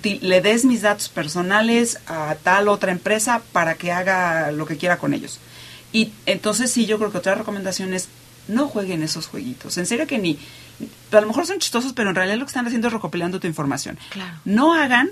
[0.03, 4.97] le des mis datos personales a tal otra empresa para que haga lo que quiera
[4.97, 5.39] con ellos.
[5.91, 8.09] Y entonces sí, yo creo que otra recomendación es
[8.47, 9.77] no jueguen esos jueguitos.
[9.77, 10.37] En serio que ni,
[11.11, 13.47] a lo mejor son chistosos, pero en realidad lo que están haciendo es recopilando tu
[13.47, 13.97] información.
[14.09, 14.37] Claro.
[14.43, 15.11] No hagan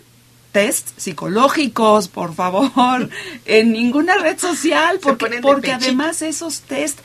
[0.51, 3.09] test psicológicos, por favor,
[3.45, 5.85] en ninguna red social, porque, porque pechito.
[5.85, 6.99] además esos test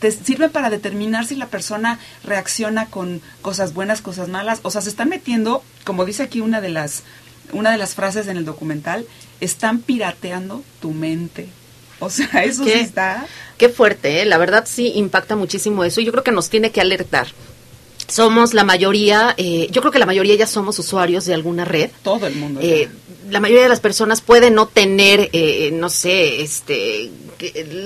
[0.00, 4.60] te sirven para determinar si la persona reacciona con cosas buenas, cosas malas.
[4.62, 7.02] O sea, se están metiendo, como dice aquí una de las,
[7.52, 9.06] una de las frases en el documental,
[9.40, 11.48] están pirateando tu mente.
[11.98, 12.80] O sea, eso sí ¿Qué?
[12.80, 13.26] está.
[13.58, 14.24] Qué fuerte, ¿eh?
[14.24, 16.00] la verdad sí impacta muchísimo eso.
[16.00, 17.28] y Yo creo que nos tiene que alertar.
[18.10, 21.90] Somos la mayoría, eh, yo creo que la mayoría ya somos usuarios de alguna red.
[22.02, 22.60] Todo el mundo.
[22.62, 22.88] Eh,
[23.30, 27.10] la mayoría de las personas puede no tener, eh, no sé, este,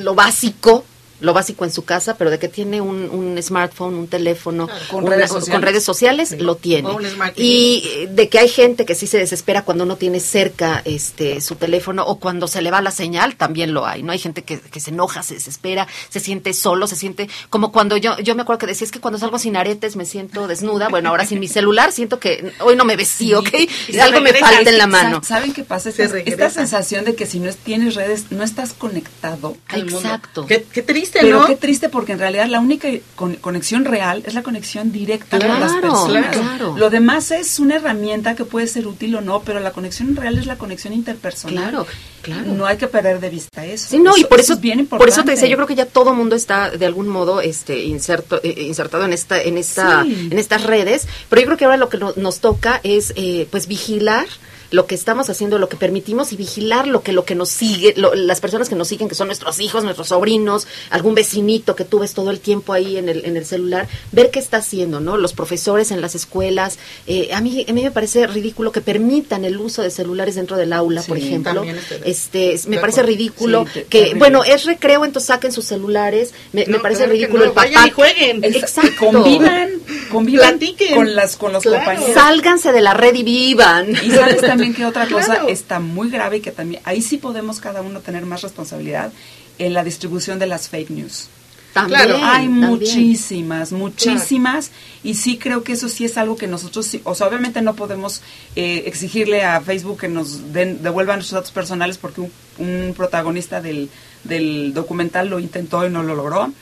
[0.02, 0.84] lo básico
[1.20, 5.04] lo básico en su casa, pero de que tiene un, un smartphone, un teléfono, Con
[5.04, 5.52] una- redes sociales.
[5.54, 6.88] con redes sociales, lo tiene.
[7.36, 11.56] Y de que hay gente que sí se desespera cuando no tiene cerca este su
[11.56, 14.12] teléfono o cuando se le va la señal, también lo hay, ¿no?
[14.12, 17.96] Hay gente que, que se enoja, se desespera, se siente solo, se siente como cuando
[17.96, 20.88] yo yo me acuerdo que decía, es que cuando salgo sin aretes me siento desnuda,
[20.88, 23.48] bueno, ahora sin mi celular siento que hoy no me vestí, ¿ok?
[23.88, 25.20] y Algo me falta en la mano.
[25.24, 25.90] ¿Saben qué pasa?
[25.90, 29.56] Se Esta, esta sensación de que si no es- tienes redes, no estás conectado.
[29.68, 29.98] al mundo.
[30.00, 30.46] Exacto.
[30.46, 31.46] Qué, qué triste, Pero ¿no?
[31.46, 35.60] qué triste porque en realidad la única con- conexión real es la conexión directa con
[35.60, 36.36] las personas.
[36.36, 36.76] claro.
[36.76, 40.38] Lo demás es una herramienta que puede ser útil o no, pero la conexión real
[40.38, 41.70] es la conexión interpersonal.
[41.70, 41.86] Claro,
[42.22, 42.52] claro.
[42.54, 43.88] No hay que perder de vista eso.
[43.90, 45.50] Sí, no, y por eso, es bien por eso te decía, importante.
[45.50, 49.12] yo creo que ya todo mundo está de algún modo este inserto, eh, insertado en
[49.12, 50.28] esta, en esta, Sí.
[50.30, 53.46] en estas redes, pero yo creo que ahora lo que no- nos toca es eh,
[53.50, 54.26] pues vigilar
[54.74, 57.94] lo que estamos haciendo, lo que permitimos y vigilar lo que lo que nos sigue,
[57.96, 61.84] lo- las personas que nos siguen, que son nuestros hijos, nuestros sobrinos, algún vecinito que
[61.84, 65.00] tú ves todo el tiempo ahí en el, en el celular, ver qué está haciendo,
[65.00, 65.16] ¿no?
[65.16, 69.44] Los profesores en las escuelas, eh, a mí a mí me parece ridículo que permitan
[69.44, 71.64] el uso de celulares dentro del aula, por ejemplo.
[72.04, 74.18] Este, me parece ridículo Sí, que terrible.
[74.18, 76.32] bueno, es recreo, entonces saquen sus celulares.
[76.52, 77.66] Me, parece ridículo no, el papá.
[77.68, 78.44] vayan y jueguen.
[78.44, 78.90] Exacto.
[78.98, 79.70] Convivan,
[80.10, 80.58] convivan
[80.94, 81.84] con las con los Claro.
[81.84, 82.14] compañeros.
[82.14, 83.90] Sálganse de la red y vivan.
[83.90, 85.48] Y sabes también que otra cosa Claro.
[85.48, 89.12] está muy grave y que también ahí sí podemos cada uno tener más responsabilidad
[89.58, 91.28] en la distribución de las fake news.
[91.72, 92.16] También, Claro.
[92.24, 92.70] Hay también.
[92.70, 94.70] muchísimas, muchísimas,
[95.02, 97.74] y sí creo que eso sí es algo que nosotros, sí- o sea, obviamente no
[97.74, 98.22] podemos
[98.54, 103.60] eh, exigirle a Facebook que nos den, devuelvan nuestros datos personales porque un, un protagonista
[103.60, 103.88] del,
[104.22, 106.52] del documental lo intentó y no lo logró,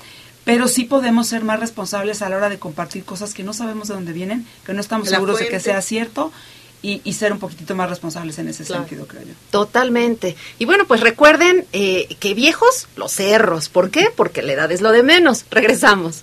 [0.44, 3.88] pero sí podemos ser más responsables a la hora de compartir cosas que no sabemos
[3.88, 6.32] de dónde vienen, que no estamos La seguros de que sea cierto,
[6.82, 8.82] y, y ser un poquitito más responsables en ese Claro.
[8.82, 9.34] sentido, creo yo.
[9.50, 10.36] Totalmente.
[10.58, 13.68] Y bueno, pues recuerden eh, que viejos, los cerros.
[13.68, 14.08] ¿Por qué?
[14.14, 15.44] Porque la edad es lo de menos.
[15.50, 16.22] Regresamos.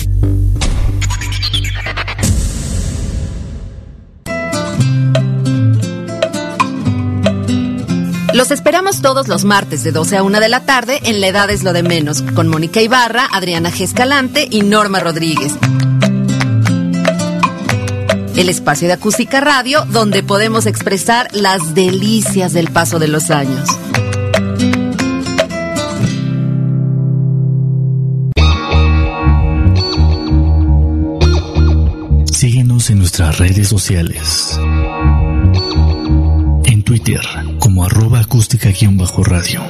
[8.33, 11.49] Los esperamos todos los martes de 12 a 1 de la tarde en La Edad
[11.49, 13.81] es lo de menos, con Mónica Ibarra, Adriana G.
[13.81, 15.53] Escalante y Norma Rodríguez.
[18.37, 23.67] El espacio de acústica radio donde podemos expresar las delicias del paso de los años.
[32.31, 34.57] Síguenos en nuestras redes sociales.
[36.63, 37.21] En Twitter
[37.71, 39.61] como arroba acústica-radio.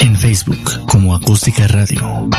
[0.00, 2.30] En Facebook como acústica radio.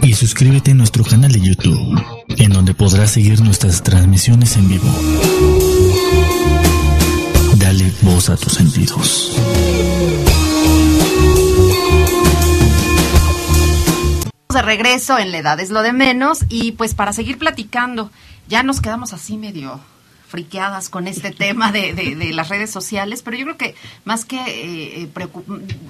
[0.00, 2.02] Y suscríbete a nuestro canal de YouTube,
[2.38, 4.88] en donde podrás seguir nuestras transmisiones en vivo.
[7.60, 9.36] oídos a tus sentidos.
[14.54, 18.10] de regreso en la edad es lo de menos y pues para seguir platicando,
[18.48, 19.80] ya nos quedamos así medio
[20.32, 24.40] friqueadas con este tema de, de, las redes sociales, pero yo creo que más que
[25.04, 25.08] eh,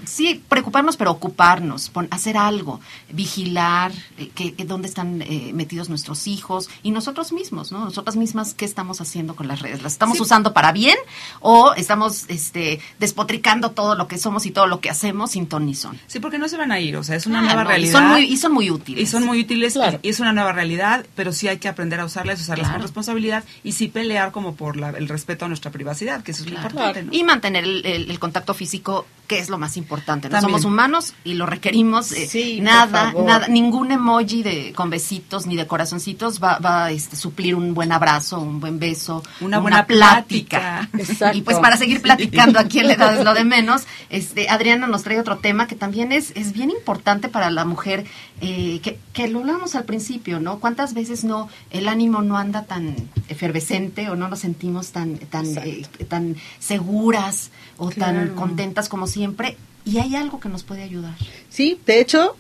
[0.05, 6.69] sí preocuparnos, pero ocuparnos, hacer algo, vigilar eh, que, dónde están eh, metidos nuestros hijos
[6.83, 7.85] y nosotros mismos, ¿no?
[7.85, 9.83] Nosotras mismas, ¿qué estamos haciendo con las redes?
[9.83, 10.97] ¿Las estamos usando para bien
[11.41, 15.67] o estamos este, despotricando todo lo que somos y todo lo que hacemos sin ton
[15.67, 15.99] ni son?
[16.09, 17.89] Sí, porque no se van a ir, o sea, es una nueva realidad.
[17.89, 19.03] Y son, muy, y son muy útiles.
[19.05, 22.05] Y son muy útiles y, es una nueva realidad, pero sí hay que aprender a
[22.05, 26.33] usarlas, usarlas con responsabilidad y sí pelear como por el respeto a nuestra privacidad, que
[26.33, 27.07] eso es lo importante.
[27.11, 30.29] Y mantener el, contacto físico, que es lo más importante.
[30.29, 32.13] No somos humanos y lo requerimos.
[32.13, 37.17] Eh, nada, nada, ningún emoji de con besitos ni de corazoncitos va, va a este,
[37.17, 40.89] suplir un buen abrazo, un buen beso, una, buena plática.
[41.33, 44.87] Y pues para seguir platicando aquí en la edad es lo de menos, este, Adriana
[44.87, 48.05] nos trae otro tema que también es, es bien importante para la mujer,
[48.43, 50.59] eh, que, que lo hablamos al principio, ¿no?
[50.59, 52.97] ¿Cuántas veces no el ánimo no anda tan
[53.29, 54.83] efervescente o no lo sentimos?
[54.91, 59.57] tan, tan, eh, tan seguras o tan contentas como siempre.
[59.85, 61.15] Y hay algo que nos puede ayudar.
[61.49, 62.37] Sí, de hecho,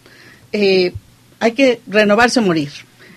[0.53, 0.93] eh,
[1.41, 2.71] hay que renovarse o morir.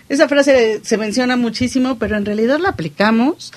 [0.10, 3.52] Esa frase se menciona muchísimo, pero en realidad la aplicamos.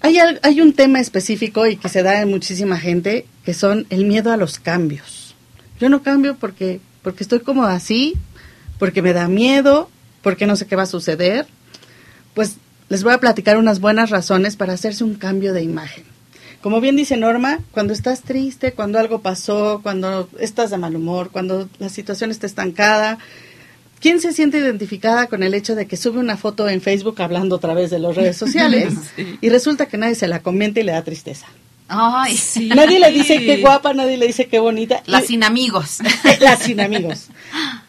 [0.00, 4.06] Hay, hay un tema específico y que se da en muchísima gente, que son el
[4.06, 5.34] miedo a los cambios.
[5.78, 8.14] Yo no cambio porque, porque estoy como así,
[8.80, 9.88] porque me da miedo,
[10.22, 11.46] porque no sé qué va a suceder.
[12.34, 12.56] Pues
[12.88, 16.02] les voy a platicar unas buenas razones para hacerse un cambio de imagen.
[16.62, 21.30] Como bien dice Norma, cuando estás triste, cuando algo pasó, cuando estás de mal humor,
[21.30, 23.18] cuando la situación está estancada,
[24.00, 27.56] ¿quién se siente identificada con el hecho de que sube una foto en Facebook hablando
[27.56, 28.94] a través de las redes sociales
[29.40, 31.46] y resulta que nadie se la comenta y le da tristeza?
[31.86, 32.68] Ay, sí.
[32.68, 35.02] Nadie le dice qué guapa, nadie le dice qué bonita.
[35.06, 35.98] Las sin amigos.
[36.40, 37.26] Las sin amigos.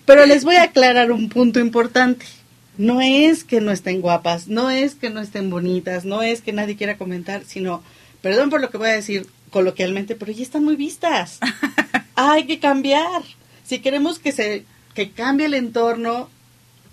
[0.06, 2.26] Pero les voy a aclarar un punto importante
[2.78, 6.54] no es que no estén guapas, no es que no estén bonitas, no es que
[6.54, 7.84] nadie quiera comentar, sino,
[8.22, 11.40] perdón por lo que voy a decir coloquialmente, pero ya están muy vistas.
[12.16, 13.22] Hay que cambiar.
[13.64, 16.30] Si queremos que se que cambie el entorno,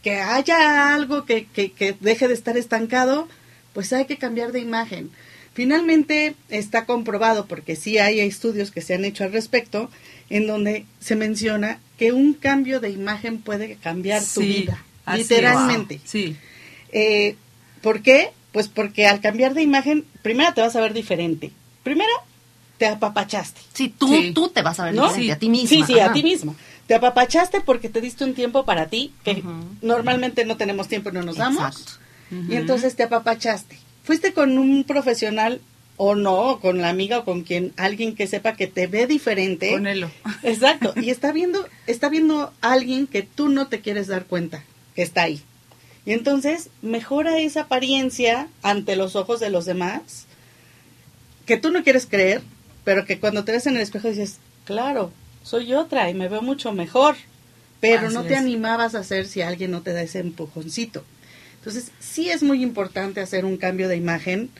[0.03, 3.27] que haya algo que, que, que deje de estar estancado,
[3.73, 5.11] pues hay que cambiar de imagen.
[5.53, 9.91] Finalmente está comprobado, porque sí hay estudios que se han hecho al respecto,
[10.31, 14.85] en donde se menciona que un cambio de imagen puede cambiar tu vida
[15.17, 16.01] literalmente.
[16.05, 16.37] Sí.
[16.93, 17.37] Eh,
[17.83, 18.33] ¿Por qué?
[18.53, 21.53] Pues porque al cambiar de imagen, primero te vas a ver diferente.
[21.83, 22.11] Primero,
[22.79, 23.61] te apapachaste.
[23.73, 25.69] Sí, tú, tú te vas a ver diferente, a ti misma.
[25.69, 26.55] Sí, sí, a ti misma.
[26.87, 29.43] Te apapachaste porque te diste un tiempo para ti, que
[29.83, 31.99] normalmente no tenemos tiempo y no nos damos.
[32.31, 33.79] Y entonces te apapachaste.
[34.05, 35.61] Fuiste con un profesional
[35.99, 39.73] o no, con la amiga o con quien, alguien que sepa que te ve diferente.
[39.73, 40.11] Ponelo.
[40.43, 40.95] Exacto.
[40.97, 45.23] Y está viendo, está viendo alguien que tú no te quieres dar cuenta que está
[45.23, 45.43] ahí.
[46.07, 50.25] Y entonces mejora esa apariencia ante los ojos de los demás
[51.45, 52.43] que tú no quieres creer,
[52.85, 56.43] pero que cuando te ves en el espejo dices, claro, soy otra y me veo
[56.43, 57.17] mucho mejor,
[57.81, 61.05] pero no te animabas a hacer si alguien no te da ese empujoncito.
[61.59, 64.51] Entonces, sí es muy importante hacer un cambio de imagen,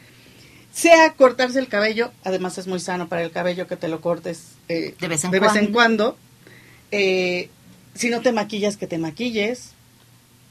[0.79, 4.53] sea cortarse el cabello, además es muy sano para el cabello que te lo cortes
[4.69, 6.17] eh, de vez en cuando.
[6.91, 7.51] Eh,
[7.95, 9.75] si no te maquillas, que te maquilles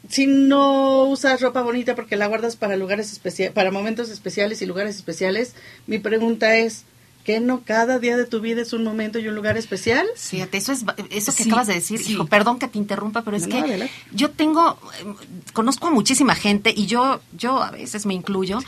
[0.09, 4.65] si no usas ropa bonita porque la guardas para lugares especiales, para momentos especiales y
[4.65, 5.53] lugares especiales,
[5.85, 6.83] mi pregunta es,
[7.27, 10.07] ¿qué no cada día de tu vida es un momento y un lugar especial?
[10.15, 13.47] Fíjate, eso es eso que acabas de decir, hijo, perdón que te interrumpa, pero es
[13.47, 15.13] que yo tengo em,
[15.51, 18.59] conozco a muchísima gente y yo yo a veces me incluyo.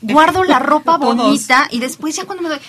[0.00, 2.60] guardo la ropa bonita y después ya cuando me doy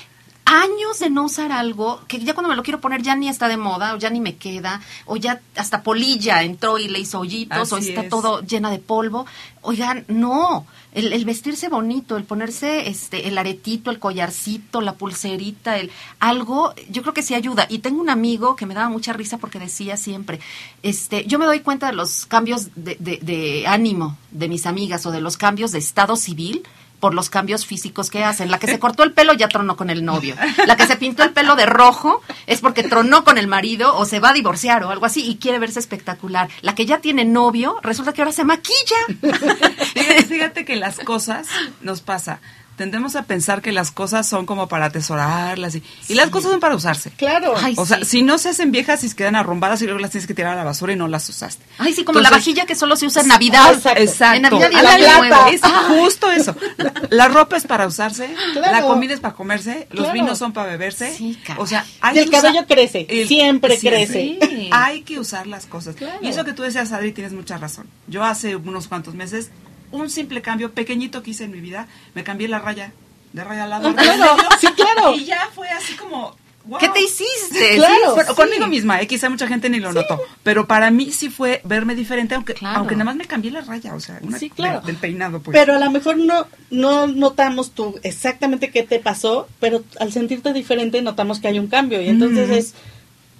[0.46, 3.48] años de no usar algo que ya cuando me lo quiero poner ya ni está
[3.48, 7.20] de moda o ya ni me queda o ya hasta polilla entró y le hizo
[7.20, 9.28] hoyitos o está todo llena de polvo.
[9.62, 15.92] Oigan, no, el, vestirse bonito, el ponerse este el aretito, el collarcito, la pulserita, el
[16.20, 17.68] algo, yo creo que sí ayuda.
[17.70, 20.40] Y tengo un amigo que me daba mucha risa porque decía siempre,
[20.82, 25.06] este, yo me doy cuenta de los cambios de, de, de ánimo de mis amigas
[25.06, 26.64] o de los cambios de estado civil
[27.00, 28.52] por los cambios físicos que hacen.
[28.52, 30.36] La que se cortó el pelo ya tronó con el novio.
[30.66, 34.06] La que se pintó el pelo de rojo es porque tronó con el marido o
[34.06, 36.50] se va a divorciar o algo así y quiere verse espectacular.
[36.62, 38.98] La que ya tiene novio resulta que ahora se maquilla.
[40.28, 41.48] Fíjate que las cosas
[41.82, 42.40] nos pasa
[42.80, 46.62] tendemos a pensar que las cosas son como para atesorarlas y, y las cosas son
[46.62, 47.12] para usarse.
[47.12, 47.54] Claro.
[47.62, 50.12] Ay, O sea, si no se hacen viejas y se quedan arrumbadas y luego las
[50.12, 51.62] tienes que tirar a la basura y no las usaste.
[51.78, 53.74] Ay, sí, como la vajilla que solo se usa en Navidad.
[53.74, 54.02] Exacto.
[54.02, 54.36] Exacto.
[54.38, 55.48] En Navidad y Ándale, Año Nuevo.
[55.52, 56.56] Es justo eso.
[56.78, 58.72] La, la ropa es para usarse, Claro.
[58.72, 60.14] la comida es para comerse, los Claro.
[60.14, 61.14] vinos son para beberse.
[61.14, 61.62] Sí, caray.
[61.62, 64.38] o sea, hay Y el cabello crece, siempre crece.
[64.40, 64.70] Sí.
[64.72, 65.96] Hay que usar las cosas.
[65.98, 66.18] Claro.
[66.22, 67.88] Y eso que tú decías, Adri, tienes mucha razón.
[68.08, 69.50] Yo hace unos cuantos meses,
[69.92, 72.92] un simple cambio pequeñito que hice en mi vida, me cambié la raya
[73.34, 73.90] de raya al lado.
[73.90, 75.14] Ah, claro, sí, claro.
[75.16, 76.36] Y ya fue así como...
[76.66, 76.80] wow.
[76.80, 77.76] ¿Qué te hiciste?
[77.76, 78.16] Claro.
[78.28, 78.34] Sí.
[78.36, 81.94] conmigo misma, eh, quizá mucha gente ni lo notó, pero para mí sí fue verme
[81.96, 82.80] diferente, aunque Claro.
[82.80, 84.82] aunque nada más me cambié la raya, o sea, una, claro.
[84.82, 85.56] de- del peinado, pues.
[85.58, 90.52] Pero a lo mejor no, no notamos tú exactamente qué te pasó, pero al sentirte
[90.54, 92.74] diferente notamos que hay un cambio y entonces es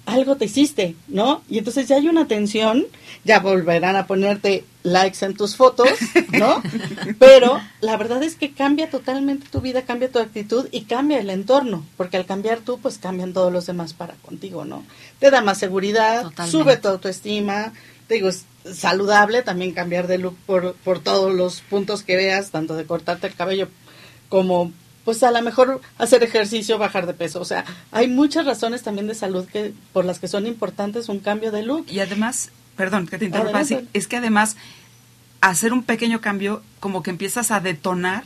[0.06, 1.42] algo te hiciste, ¿no?
[1.48, 2.86] Y entonces ya hay una tensión,
[3.24, 5.88] ya volverán a ponerte likes en tus fotos,
[6.32, 6.62] ¿no?
[7.18, 11.30] Pero la verdad es que cambia totalmente tu vida, cambia tu actitud y cambia el
[11.30, 14.84] entorno, porque al cambiar tú, pues cambian todos los demás para contigo, ¿no?
[15.18, 16.58] Te da más seguridad, Totalmente.
[16.58, 17.72] sube tu autoestima,
[18.06, 22.50] te digo, es saludable también cambiar de look por, por todos los puntos que veas,
[22.50, 23.68] tanto de cortarte el cabello
[24.28, 24.72] como
[25.04, 27.40] pues a lo mejor hacer ejercicio, bajar de peso.
[27.40, 31.20] O sea, hay muchas razones también de salud que por las que son importantes un
[31.20, 31.86] cambio de look.
[31.88, 33.84] Y además, perdón que te interrumpa, Adelante.
[33.84, 34.56] sí, es que además
[35.40, 38.24] hacer un pequeño cambio como que empiezas a detonar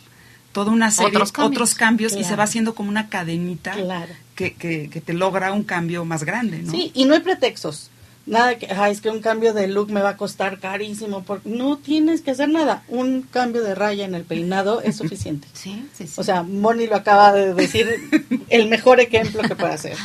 [0.53, 1.51] toda una serie Otros cambios.
[1.57, 4.13] otros cambios y se va haciendo como una cadenita Claro.
[4.37, 6.71] que, que, que te logra un cambio más grande, ¿no?
[6.71, 7.91] Sí, y no hay pretextos.
[8.27, 11.25] Nada que, "Ay, es que un cambio de look me va a costar carísimo.
[11.25, 12.83] Porque no tienes que hacer nada.
[12.89, 15.47] Un cambio de raya en el peinado es suficiente.
[15.53, 16.15] Sí, sí, sí.
[16.17, 17.87] O sea, Moni lo acaba de decir,
[18.49, 19.97] el mejor ejemplo que puede hacer.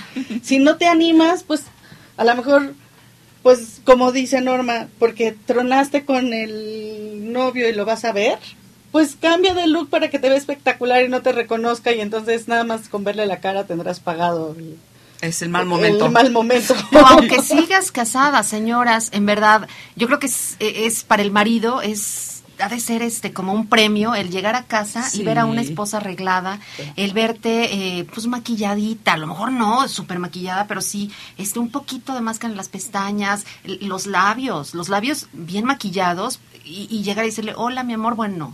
[0.44, 1.62] Si no te animas, pues
[2.18, 2.74] a lo mejor,
[3.44, 8.38] pues como dice Norma, porque tronaste con el novio y lo vas a ver,
[8.92, 12.48] pues cambia de look para que te vea espectacular y no te reconozca y entonces
[12.48, 14.78] nada más con verle la cara tendrás pagado el,
[15.22, 16.08] Es el mal momento.
[16.08, 16.74] el mal momento.
[16.94, 21.82] O aunque sigas casada, señoras, en verdad, yo creo que es, es para el marido,
[21.82, 25.22] es ha de ser este como un premio el llegar a casa Sí.
[25.22, 26.60] y ver a una esposa arreglada,
[26.96, 31.70] el verte eh, pues maquilladita, a lo mejor no súper maquillada, pero sí este un
[31.72, 37.26] poquito de máscara en las pestañas, los labios, los labios bien maquillados y, y llegar
[37.26, 38.54] y decirle, hola mi amor, bueno,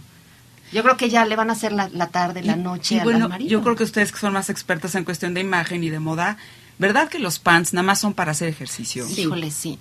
[0.72, 3.30] yo creo que ya le van a hacer la, la tarde, la noche y bueno,
[3.30, 3.50] marido.
[3.50, 6.38] yo creo que ustedes que son más expertas en cuestión de imagen y de moda,
[6.80, 9.08] ¿verdad que los pants nada más son para hacer ejercicio?
[9.10, 9.80] Híjole, sí.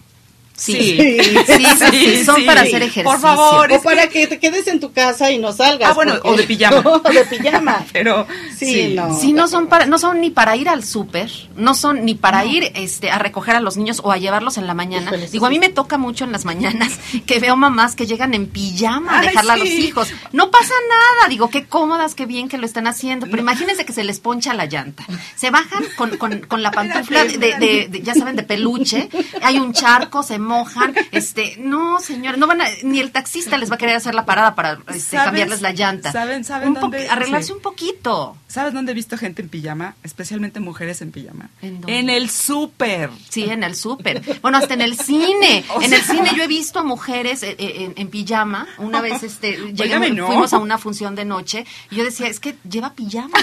[0.57, 0.73] Sí.
[0.73, 3.03] Sí, sí, sí, sí, son para hacer ejercicio.
[3.05, 5.91] Por favor, o para que te quedes en tu casa y no salgas.
[5.91, 6.79] Ah, bueno, porque- o de pijama.
[6.89, 7.85] o de pijama.
[7.93, 8.27] Pero
[8.57, 9.19] Sí, no.
[9.19, 12.45] Sí, no son para, no son ni para ir al súper, no son ni para
[12.45, 15.07] ir este a recoger a los niños o a llevarlos en la mañana.
[15.09, 16.93] Híjole, Digo, a mí me toca mucho en las mañanas
[17.27, 20.13] que veo mamás que llegan en pijama a dejarla a los hijos.
[20.33, 23.93] No pasa nada, digo, qué cómodas, qué bien que lo están haciendo, pero imagínense que
[23.93, 25.05] se les poncha la llanta.
[25.35, 29.09] Se bajan con, con, con la pantufla de, de- de- de- ya saben, de peluche,
[29.43, 33.71] hay un charco, se mojan, este, no, señores, no van a, ni el taxista les
[33.71, 36.13] va a querer hacer la parada para este, cambiarles la llanta.
[36.13, 37.09] ¿Saben- saben Un dónde?
[37.09, 37.53] arreglarse Sí.
[37.55, 38.37] un poquito.
[38.47, 39.97] ¿Sabes dónde he visto gente en pijama?
[40.05, 41.51] Especialmente mujeres en pijama.
[41.63, 42.17] ¿En dónde?
[42.17, 43.11] el súper.
[43.29, 44.23] Sí, en el súper.
[44.43, 45.65] Bueno, hasta en el cine.
[45.75, 48.69] O en sea- el cine yo he visto a mujeres eh, eh, en, en pijama.
[48.79, 50.27] Una vez este, llegué- no.
[50.27, 53.37] fuimos a una función de noche y yo decía, es que lleva pijama.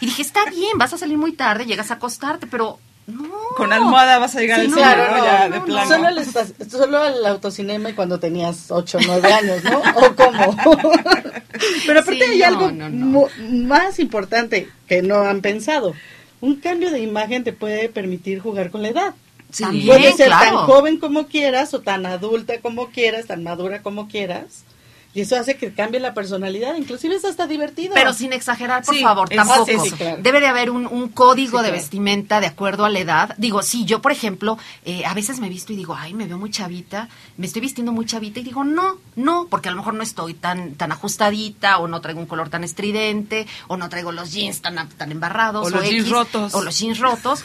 [0.00, 3.30] Y dije, está bien, vas a salir muy tarde, llegas a acostarte, pero no.
[3.56, 5.16] Con almohada vas a llegar Sí, al no, cine, Claro, ¿no?
[5.18, 5.88] no, Ya, no, de no, plano.
[5.88, 9.78] Solo, al esta- solo al autocinema y cuando tenías 8 o 9 años, ¿no?
[9.78, 10.56] ¿O cómo?
[11.86, 13.06] Pero aparte Sí, hay no, algo no, no.
[13.06, 13.28] mu-
[13.66, 15.94] más importante que no han pensado.
[16.40, 19.14] Un cambio de imagen te puede permitir jugar con la edad.
[19.50, 19.64] Sí.
[19.86, 20.44] Puedes ser claro.
[20.44, 24.64] tan joven como quieras o tan adulta como quieras, tan madura como quieras.
[25.16, 27.94] Y eso hace que cambie la personalidad, inclusive es hasta divertido.
[27.94, 29.64] Pero sin exagerar, por Sí, favor, es- tampoco.
[29.64, 30.18] sí, sí, claro.
[30.22, 31.76] Debe de haber un, un código de claro.
[31.78, 33.34] vestimenta de acuerdo a la edad.
[33.38, 36.36] Digo, sí, yo, por ejemplo, eh, a veces me visto y digo, ay, me veo
[36.36, 37.08] muy chavita,
[37.38, 40.34] me estoy vistiendo muy chavita y digo, no, no, porque a lo mejor no estoy
[40.34, 44.60] tan, tan ajustadita o no traigo un color tan estridente o no traigo los jeans
[44.60, 46.54] tan, tan embarrados O los jeans rotos.
[46.54, 47.42] O los jeans rotos.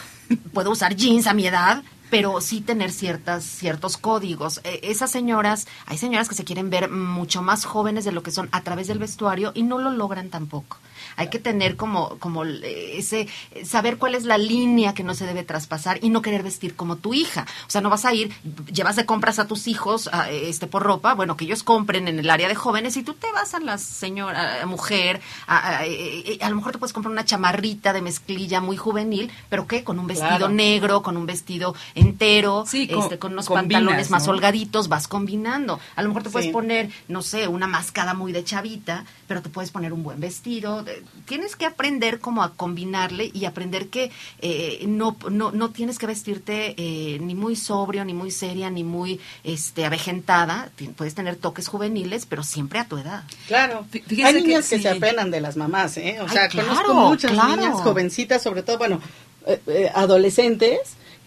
[0.53, 4.61] Puedo usar jeans a mi edad, pero sí tener ciertas ciertos códigos.
[4.63, 8.29] Eh, esas señoras, hay señoras que se quieren ver mucho más jóvenes de lo que
[8.29, 10.77] son a través del vestuario y no lo logran tampoco.
[11.15, 13.27] Hay que tener como como ese
[13.65, 16.97] saber cuál es la línea que no se debe traspasar y no querer vestir como
[16.97, 17.45] tu hija.
[17.65, 18.31] O sea, no vas a ir
[18.71, 22.19] llevas de compras a tus hijos a, este por ropa, bueno, que ellos compren en
[22.19, 25.85] el área de jóvenes y tú te vas a la señora a mujer, a, a-
[25.85, 29.83] eh, a lo mejor te puedes comprar una chamarrita de mezclilla muy juvenil, pero qué
[29.83, 30.49] con un vestido Claro.
[30.49, 34.31] negro, con un vestido entero, Sí, co- este, con unos combinas, pantalones más ¿no?
[34.33, 35.79] holgaditos, vas combinando.
[35.95, 36.51] A lo mejor te puedes Sí.
[36.53, 40.85] poner, no sé, una mascada muy de chavita, pero te puedes poner un buen vestido.
[40.87, 45.97] Eh, Tienes que aprender como a combinarle y aprender que eh, no, no, no tienes
[45.97, 50.71] que vestirte eh, ni muy sobrio, ni muy seria, ni muy este, avejentada.
[50.97, 53.23] Puedes tener toques juveniles, pero siempre a tu edad.
[53.47, 54.97] Claro, hay niñas que que, se sí.
[54.97, 56.17] apenan de las mamás, ¿eh?
[56.19, 57.55] O Ay, sea, claro, conozco muchas claro.
[57.61, 58.99] niñas jovencitas, sobre todo, bueno,
[59.47, 60.79] eh, eh, adolescentes,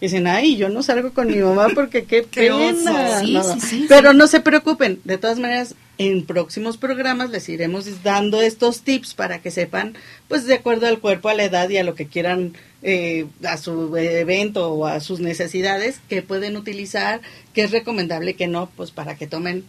[0.05, 2.57] que dicen, ay, yo no salgo con mi mamá porque qué pena.
[2.61, 3.19] oso.
[3.25, 7.47] Sí, No, sí, sí, Pero no se preocupen, de todas maneras, en próximos programas les
[7.49, 9.95] iremos dando estos tips para que sepan,
[10.27, 12.53] pues de acuerdo al cuerpo, a la edad y a lo que quieran,
[12.83, 17.21] eh, a su evento o a sus necesidades, que pueden utilizar,
[17.53, 19.63] que es recomendable que no, pues para que tomen,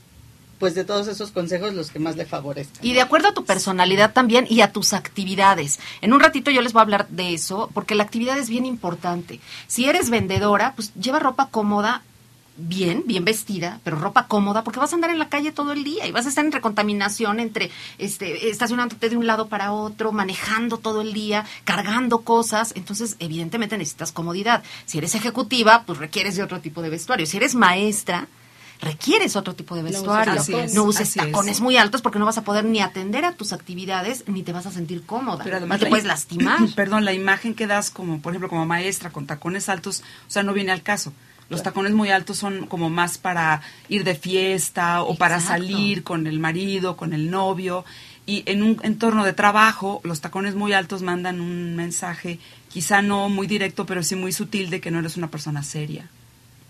[0.59, 2.85] pues de todos esos consejos los que más le favorezcan.
[2.85, 5.79] Y de acuerdo a tu personalidad también y a tus actividades.
[6.01, 8.67] En un ratito yo les voy a hablar de eso, porque la actividad es bien
[8.67, 9.41] importante.
[9.67, 12.03] Si eres vendedora, pues lleva ropa cómoda,
[12.57, 15.85] bien, bien vestida, pero ropa cómoda, porque vas a andar en la calle todo el
[15.85, 20.13] día y vas a estar entre contaminación, entre este, estacionándote de un lado para otro,
[20.13, 22.73] manejando todo el día, cargando cosas.
[22.77, 24.63] Entonces, evidentemente necesitas comodidad.
[24.87, 27.27] Si eres ejecutiva, pues requieres de otro tipo de vestuario.
[27.27, 28.29] Si eres maestra,
[28.81, 30.35] requieres otro tipo de vestuario.
[30.41, 31.27] Así es, no uses así es.
[31.27, 34.53] tacones muy altos porque no vas a poder ni atender a tus actividades ni te
[34.53, 35.43] vas a sentir cómoda.
[35.45, 36.59] Pero y además te la- puedes lastimar.
[36.77, 40.43] Perdón, la imagen que das como, por ejemplo, como maestra con tacones altos, o sea,
[40.43, 41.13] no viene al caso.
[41.49, 46.27] Los tacones muy altos son como más para ir de fiesta o para salir con
[46.27, 47.85] el marido, con el novio.
[48.27, 53.29] Y en un entorno de trabajo, los tacones muy altos mandan un mensaje, quizá no
[53.29, 56.09] muy directo, pero sí muy sutil de que no eres una persona seria.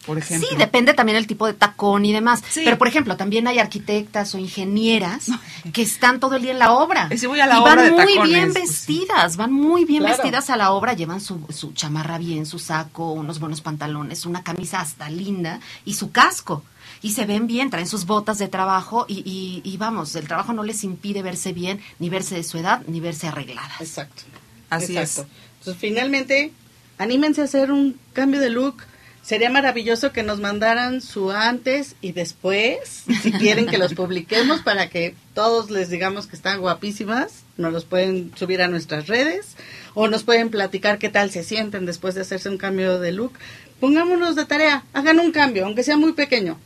[0.07, 0.49] Por ejemplo.
[0.49, 2.43] Sí, depende también el tipo de tacón y demás.
[2.49, 2.63] Sí.
[2.65, 5.27] Pero, por ejemplo, también hay arquitectas o ingenieras
[5.73, 7.09] que están todo el día en la obra.
[7.11, 8.99] Y si voy a la y obra van de muy tacones, bien pues, sí.
[8.99, 10.17] vestidas, van muy bien Claro.
[10.17, 14.45] vestidas a la obra, llevan su, su chamarra bien, su saco, unos buenos pantalones, una
[14.45, 16.63] camisa hasta linda y su casco.
[17.03, 20.53] Y se ven bien, traen sus botas de trabajo y, y, y vamos, el trabajo
[20.53, 23.81] no les impide verse bien, ni verse de su edad, ni verse arregladas.
[23.81, 24.23] Exacto.
[24.71, 25.31] Así Exacto.
[25.59, 26.53] Entonces, finalmente,
[26.99, 28.83] anímense a hacer un cambio de look.
[29.27, 34.89] Sería maravilloso que nos mandaran su antes y después, si quieren que los publiquemos para
[34.89, 37.43] que todos les digamos que están guapísimas.
[37.57, 39.57] Nos los pueden subir a nuestras redes
[39.95, 43.33] o nos pueden platicar qué tal se sienten después de hacerse un cambio de look.
[43.81, 46.57] Pongámonos de tarea, hagan un cambio, aunque sea muy pequeño.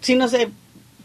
[0.00, 0.50] Si no se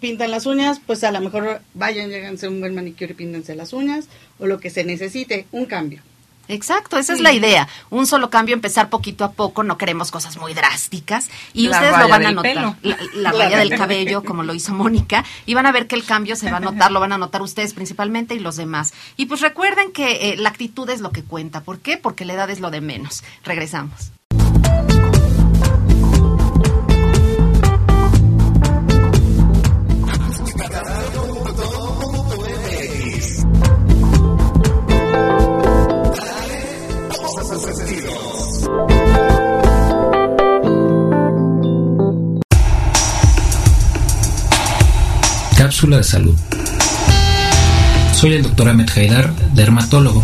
[0.01, 3.73] pintan las uñas, pues a lo mejor vayan, lléganse un buen manicure y píntense las
[3.73, 4.07] uñas
[4.39, 6.01] o lo que se necesite, un cambio.
[6.47, 7.67] Exacto, esa es la idea.
[7.89, 11.29] Un solo cambio, empezar poquito a poco, no queremos cosas muy drásticas.
[11.53, 12.53] Y La ustedes lo van a notar.
[12.53, 12.75] pelo.
[12.81, 15.23] La, la La raya del cabello, como lo hizo Mónica.
[15.45, 17.41] Y van a ver que el cambio se va a notar, lo van a notar
[17.41, 18.93] ustedes principalmente y los demás.
[19.17, 21.61] Y pues recuerden que eh, la actitud es lo que cuenta.
[21.61, 21.97] ¿Por qué?
[21.97, 23.23] Porque la edad es lo de menos.
[23.43, 24.11] Regresamos.
[45.85, 46.35] De salud.
[48.11, 48.69] Soy el Dr.
[48.69, 50.23] Ahmed Haidar, dermatólogo.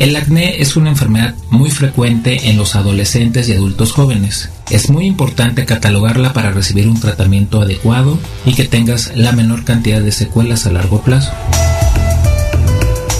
[0.00, 4.50] El acné es una enfermedad muy frecuente en los adolescentes y adultos jóvenes.
[4.70, 10.00] Es muy importante catalogarla para recibir un tratamiento adecuado y que tengas la menor cantidad
[10.00, 11.30] de secuelas a largo plazo.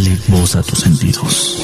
[0.00, 1.62] Dale voz a tus sentidos.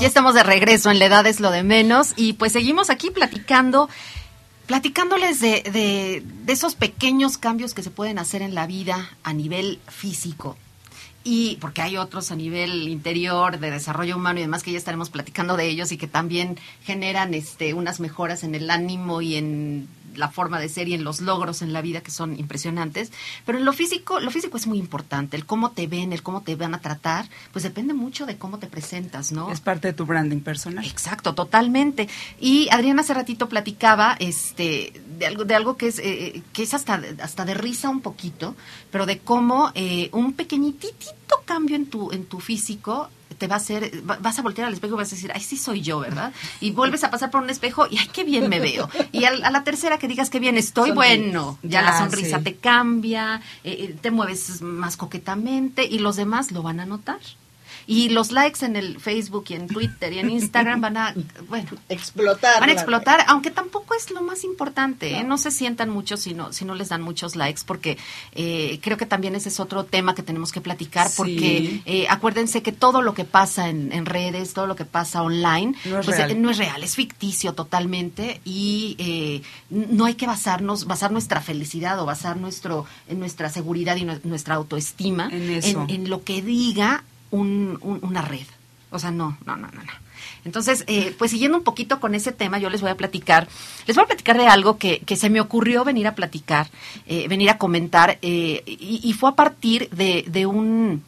[0.00, 3.10] Ya estamos de regreso en La Edad es lo de menos y pues seguimos aquí
[3.10, 3.90] platicando,
[4.64, 9.34] platicándoles de, de, de esos pequeños cambios que se pueden hacer en la vida a
[9.34, 10.56] nivel físico
[11.22, 15.10] y porque hay otros a nivel interior de desarrollo humano y demás que ya estaremos
[15.10, 19.88] platicando de ellos y que también generan este unas mejoras en el ánimo y en
[20.14, 23.12] la forma de ser y en los logros en la vida que son impresionantes,
[23.46, 26.42] pero en lo físico, lo físico es muy importante, el cómo te ven, el cómo
[26.42, 29.50] te van a tratar, pues depende mucho de cómo te presentas, ¿no?
[29.50, 30.84] Es parte de tu branding personal.
[30.84, 32.08] Exacto, totalmente.
[32.40, 36.74] Y Adriana hace ratito platicaba este de algo de algo que es eh, que es
[36.74, 38.54] hasta hasta de risa un poquito,
[38.90, 43.08] pero de cómo eh, un pequeñitito cambio en tu en tu físico
[43.40, 45.56] te va a hacer, vas a voltear al espejo y vas a decir, ay, sí
[45.56, 46.30] soy yo, ¿verdad?
[46.60, 48.88] Y vuelves a pasar por un espejo y, ay, qué bien me veo.
[49.12, 53.40] Y a, la tercera que digas, qué bien estoy, bueno, ya la sonrisa te cambia,
[53.64, 57.18] eh, te mueves más coquetamente y los demás lo van a notar.
[57.86, 61.14] Y los likes en el Facebook y en Twitter y en Instagram van a,
[61.48, 62.60] bueno, explotar.
[62.60, 65.16] Van a explotar, aunque tampoco es lo más importante.
[65.18, 65.24] ¿eh?
[65.24, 65.38] No.
[65.38, 67.98] se sientan mucho si no, si no les dan muchos likes, porque
[68.32, 72.62] eh, creo que también ese es otro tema que tenemos que platicar, porque eh, acuérdense
[72.62, 76.06] que todo lo que pasa en, en, redes, todo lo que pasa online, no es,
[76.06, 76.42] pues, real.
[76.42, 82.06] no es real, es ficticio totalmente y no hay que basarnos, basar nuestra felicidad o
[82.06, 88.00] basar nuestro, en nuestra seguridad y nuestra autoestima en, en lo que diga un, un,
[88.02, 88.46] una red.
[88.90, 89.92] O sea, no, no, no, no, no.
[90.44, 93.46] Entonces, eh, pues siguiendo un poquito con ese tema, yo les voy a platicar,
[93.86, 96.68] les voy a platicar de algo que, que se me ocurrió venir a platicar,
[97.06, 101.02] eh, venir a comentar, eh, y, y, fue a partir de, de un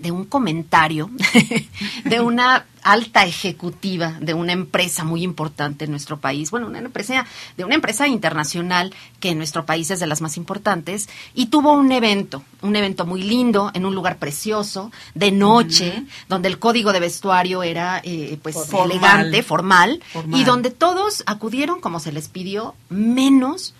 [0.00, 1.10] de un comentario
[2.04, 7.26] de una alta ejecutiva de una empresa muy importante en nuestro país, bueno, una empresa
[7.56, 11.72] de una empresa internacional que en nuestro país es de las más importantes y tuvo
[11.72, 16.08] un evento, un evento muy lindo en un lugar precioso de noche, uh -huh.
[16.28, 18.90] donde el código de vestuario era eh, pues formal.
[18.90, 23.74] elegante, formal, formal, y donde todos acudieron como se les pidió, menos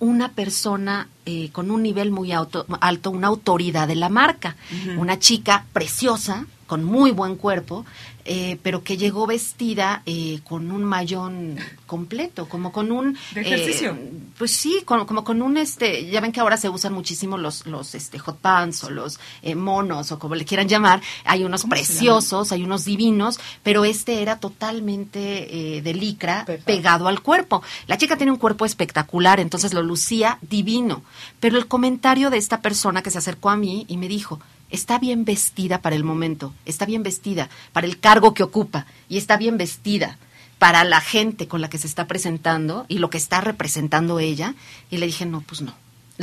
[0.00, 4.74] una persona eh, con un nivel muy auto, alto, una autoridad de la marca, uh
[4.74, 4.98] -huh.
[4.98, 7.84] una chica preciosa, con muy buen cuerpo,
[8.32, 13.90] eh, pero que llegó vestida eh, con un mayón completo, como con un ¿De ejercicio?
[13.90, 17.36] Eh, pues sí, con, como con un este, ya ven que ahora se usan muchísimo
[17.36, 21.42] los los este hot pants o los eh, monos o como le quieran llamar, hay
[21.42, 26.66] unos preciosos, hay unos divinos, pero este era totalmente eh, de licra Perfecto.
[26.66, 27.64] pegado al cuerpo.
[27.88, 31.02] La chica tiene un cuerpo espectacular, entonces lo lucía divino,
[31.40, 34.38] pero el comentario de esta persona que se acercó a mí y me dijo,
[34.70, 39.18] está bien vestida para el momento, está bien vestida para el cargo que ocupa y
[39.18, 40.18] está bien vestida
[40.58, 44.54] para la gente con la que se está presentando y lo que está representando ella.
[44.90, 45.74] Y le dije, no, pues no.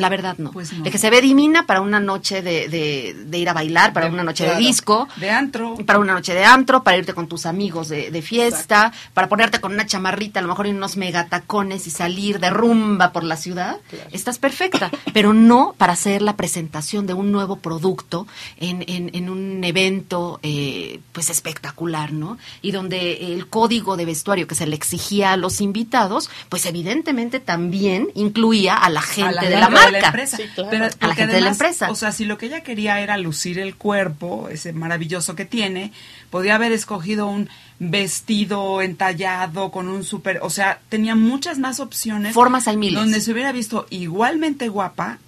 [0.02, 0.52] La verdad no.
[0.52, 0.84] Pues no.
[0.84, 4.08] De que se ve divina para una noche de, de, de ir a bailar, para
[4.08, 5.08] de, una noche claro, de disco.
[5.18, 5.76] De antro.
[5.86, 9.12] Para una noche de antro, para irte con tus amigos de, fiesta, Exacto.
[9.14, 13.12] para ponerte con una chamarrita, a lo mejor en unos megatacones y salir de rumba
[13.12, 13.78] por la ciudad.
[13.90, 14.10] Claro.
[14.12, 18.28] Estás perfecta, pero no para hacer la presentación de un nuevo producto
[18.58, 22.38] en, en, en un evento eh, pues espectacular, ¿no?
[22.62, 27.40] Y donde el código de vestuario que se le exigía a los invitados, pues evidentemente
[27.40, 30.08] también incluía a la gente a la de la marca de la marca.
[30.08, 30.38] empresa.
[30.38, 30.70] Sí, claro.
[30.70, 31.92] Pero A la porque gente de la además, empresa.
[31.92, 35.92] O sea, si lo que ella quería era lucir el cuerpo, ese maravilloso que tiene,
[36.30, 42.34] podía haber escogido un vestido entallado con un súper, o sea, tenía muchas más opciones.
[42.34, 43.00] Formas hay miles.
[43.00, 45.20] Donde se hubiera visto igualmente guapa,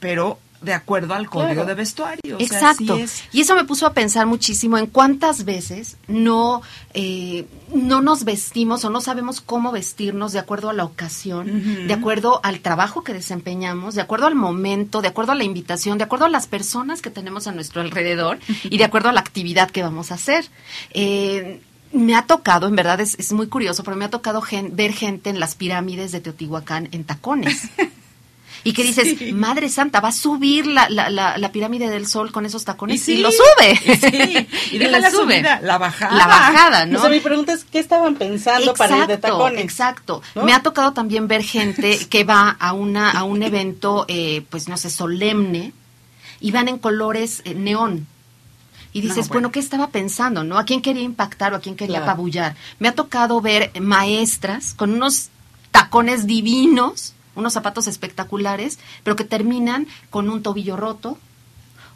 [0.00, 1.68] pero de acuerdo al código Claro.
[1.68, 2.36] de vestuario.
[2.36, 2.96] o sea, Exacto.
[2.96, 6.62] es- Y eso me puso a pensar muchísimo en cuántas veces no,
[6.94, 11.92] eh, no nos vestimos o no sabemos cómo vestirnos de acuerdo a la ocasión, de
[11.94, 16.04] acuerdo al trabajo que desempeñamos, de acuerdo al momento, de acuerdo a la invitación, de
[16.04, 19.70] acuerdo a las personas que tenemos a nuestro alrededor y de acuerdo a la actividad
[19.70, 20.46] que vamos a hacer.
[20.92, 21.60] Eh,
[21.92, 24.92] me ha tocado, en verdad es, es muy curioso, pero me ha tocado gen- ver
[24.92, 27.62] gente en las pirámides de Teotihuacán en tacones.
[28.66, 29.32] Y que dices, Sí.
[29.32, 33.00] Madre Santa, va a subir la, la, la, la pirámide del sol con esos tacones
[33.02, 33.72] y, sí, lo sube.
[33.84, 35.36] y sí, y deja la la sube.
[35.36, 36.16] subida, la bajada.
[36.16, 36.98] La bajada, ¿no?
[36.98, 39.62] O sea, mi pregunta es, ¿qué estaban pensando para ir de tacones?
[39.62, 40.20] Exacto.
[40.34, 40.42] ¿No?
[40.44, 44.68] Me ha tocado también ver gente que va a una a un evento, eh, pues
[44.68, 45.72] no sé, solemne
[46.40, 48.06] y van en colores eh, neón.
[48.92, 49.32] Y dices, No, bueno.
[49.32, 49.52] bueno.
[49.52, 50.42] ¿qué estaba pensando?
[50.42, 50.58] ¿No?
[50.58, 52.12] ¿A quién quería impactar o a quién quería Claro.
[52.12, 52.56] apabullar?
[52.80, 55.28] Me ha tocado ver maestras con unos
[55.70, 61.18] tacones divinos, unos zapatos espectaculares, pero que terminan con un tobillo roto,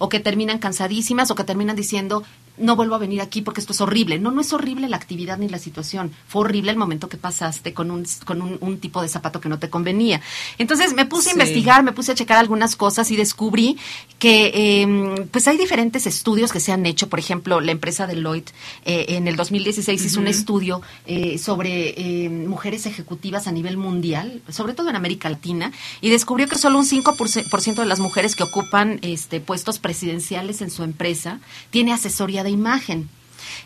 [0.00, 2.24] o que terminan cansadísimas o que terminan diciendo
[2.58, 4.18] no vuelvo a venir aquí porque esto es horrible.
[4.18, 6.12] No, no es horrible la actividad ni la situación.
[6.28, 9.48] Fue horrible el momento que pasaste con un, con un, un tipo de zapato que
[9.48, 10.20] no te convenía.
[10.58, 13.78] Entonces me puse a investigar, me puse a checar algunas cosas y descubrí
[14.18, 17.08] que eh, pues hay diferentes estudios que se han hecho.
[17.08, 18.52] Por ejemplo, la empresa Deloitte
[18.84, 24.42] eh, en el 2016 hizo un estudio eh, sobre eh, mujeres ejecutivas a nivel mundial,
[24.48, 28.42] sobre todo en América Latina, y descubrió que solo un 5% de las mujeres que
[28.42, 31.40] ocupan este, puestos presidenciales en su empresa
[31.70, 33.08] tiene asesoría de imagen.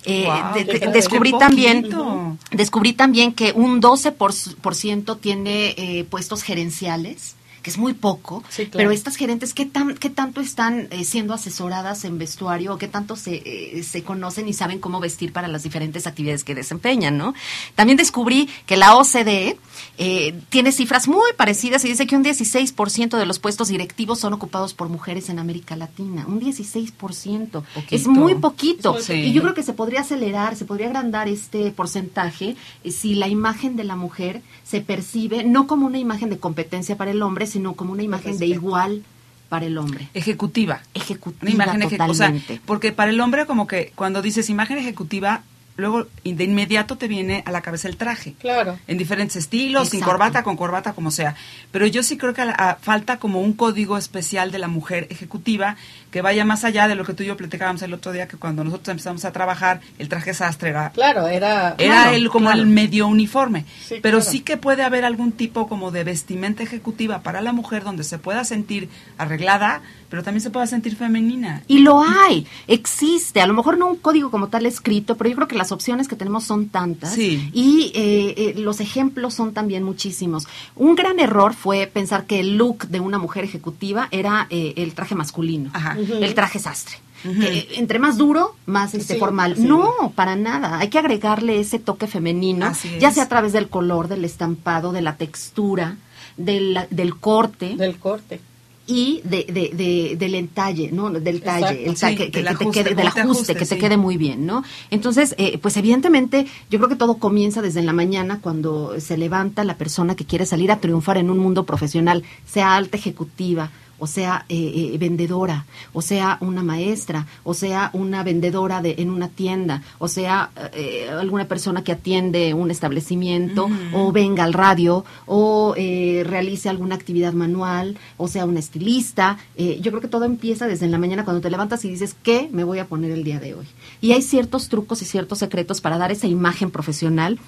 [0.06, 2.36] Eh, de- de- descubrí también poquito.
[2.50, 7.34] descubrí también que un 12% por, por ciento tiene eh, puestos gerenciales
[7.64, 8.76] que es muy poco, Sí, claro.
[8.76, 12.86] pero estas gerentes, ¿qué, tan, qué tanto están eh, siendo asesoradas en vestuario o qué
[12.88, 17.16] tanto se, eh, se conocen y saben cómo vestir para las diferentes actividades que desempeñan,
[17.16, 17.34] ¿no?
[17.74, 19.58] También descubrí que la OCDE
[19.96, 24.34] eh, tiene cifras muy parecidas y dice que un 16% de los puestos directivos son
[24.34, 27.62] ocupados por mujeres en América Latina, un 16%.
[27.90, 28.96] Es muy poquito.
[29.08, 32.56] Y yo creo que se podría acelerar, se podría agrandar este porcentaje
[32.88, 37.10] si la imagen de la mujer se percibe no como una imagen de competencia para
[37.10, 39.04] el hombre, sino como una imagen de igual
[39.48, 40.08] para el hombre.
[40.14, 40.82] Ejecutiva.
[40.94, 42.06] Ejecutiva Una imagen ejecutiva.
[42.06, 42.60] O sea, totalmente.
[42.66, 45.42] porque para el hombre como que cuando dices imagen ejecutiva,
[45.76, 48.34] luego de inmediato te viene a la cabeza el traje.
[48.38, 48.78] Claro.
[48.86, 50.12] En diferentes estilos, sin Exacto.
[50.18, 51.34] corbata, con corbata, como sea.
[51.72, 54.68] Pero yo sí creo que a la- a- falta como un código especial de la
[54.68, 55.76] mujer ejecutiva
[56.12, 58.36] que vaya más allá de lo que tú y yo platicábamos el otro día, que
[58.36, 61.70] cuando nosotros empezamos a trabajar, el traje sastre era Claro, era...
[61.70, 62.60] era claro, el como claro.
[62.60, 63.64] el medio uniforme.
[63.84, 64.30] Sí, pero claro.
[64.30, 68.18] sí que puede haber algún tipo como de vestimenta ejecutiva para la mujer donde se
[68.18, 71.62] pueda sentir arreglada, pero también se pueda sentir femenina.
[71.66, 75.36] Y lo hay, existe, a lo mejor no un código como tal escrito, pero yo
[75.36, 77.50] creo que las opciones que tenemos son tantas Sí.
[77.52, 80.46] y eh, eh, los ejemplos son también muchísimos.
[80.76, 84.92] Un gran error fue pensar que el look de una mujer ejecutiva era eh, el
[84.94, 85.96] traje masculino, Ajá.
[85.98, 86.96] el traje sastre.
[87.22, 89.56] Que, eh, entre más duro, más este Sí, formal.
[89.56, 89.62] sí.
[89.62, 90.78] No, para nada.
[90.78, 93.14] Hay que agregarle ese toque femenino, Así ya es.
[93.14, 95.96] sea a través del color, del estampado, de la textura,
[96.36, 98.40] del, del corte Del corte.
[98.86, 101.08] Y de, de, de- del entalle, ¿no?
[101.10, 103.96] Del talle, Exacto, el sí, que, que- te quede, del ajuste, ajuste, que te quede
[103.96, 104.62] muy bien, ¿no?
[104.90, 109.64] Entonces, eh, pues evidentemente, yo creo que todo comienza desde la mañana cuando se levanta
[109.64, 113.70] la persona que quiere salir a triunfar en un mundo profesional, sea alta ejecutiva,
[114.04, 119.08] o sea eh, eh, vendedora, o sea una maestra, o sea una vendedora de, en
[119.08, 125.06] una tienda, o sea eh, alguna persona que atiende un establecimiento, o venga al radio,
[125.24, 129.38] o eh, realice alguna actividad manual, o sea una estilista.
[129.56, 132.14] Eh, yo creo que todo empieza desde en la mañana cuando te levantas y dices,
[132.22, 133.66] ¿qué me voy a poner el día de hoy?
[134.02, 137.38] Y hay ciertos trucos y ciertos secretos para dar esa imagen profesional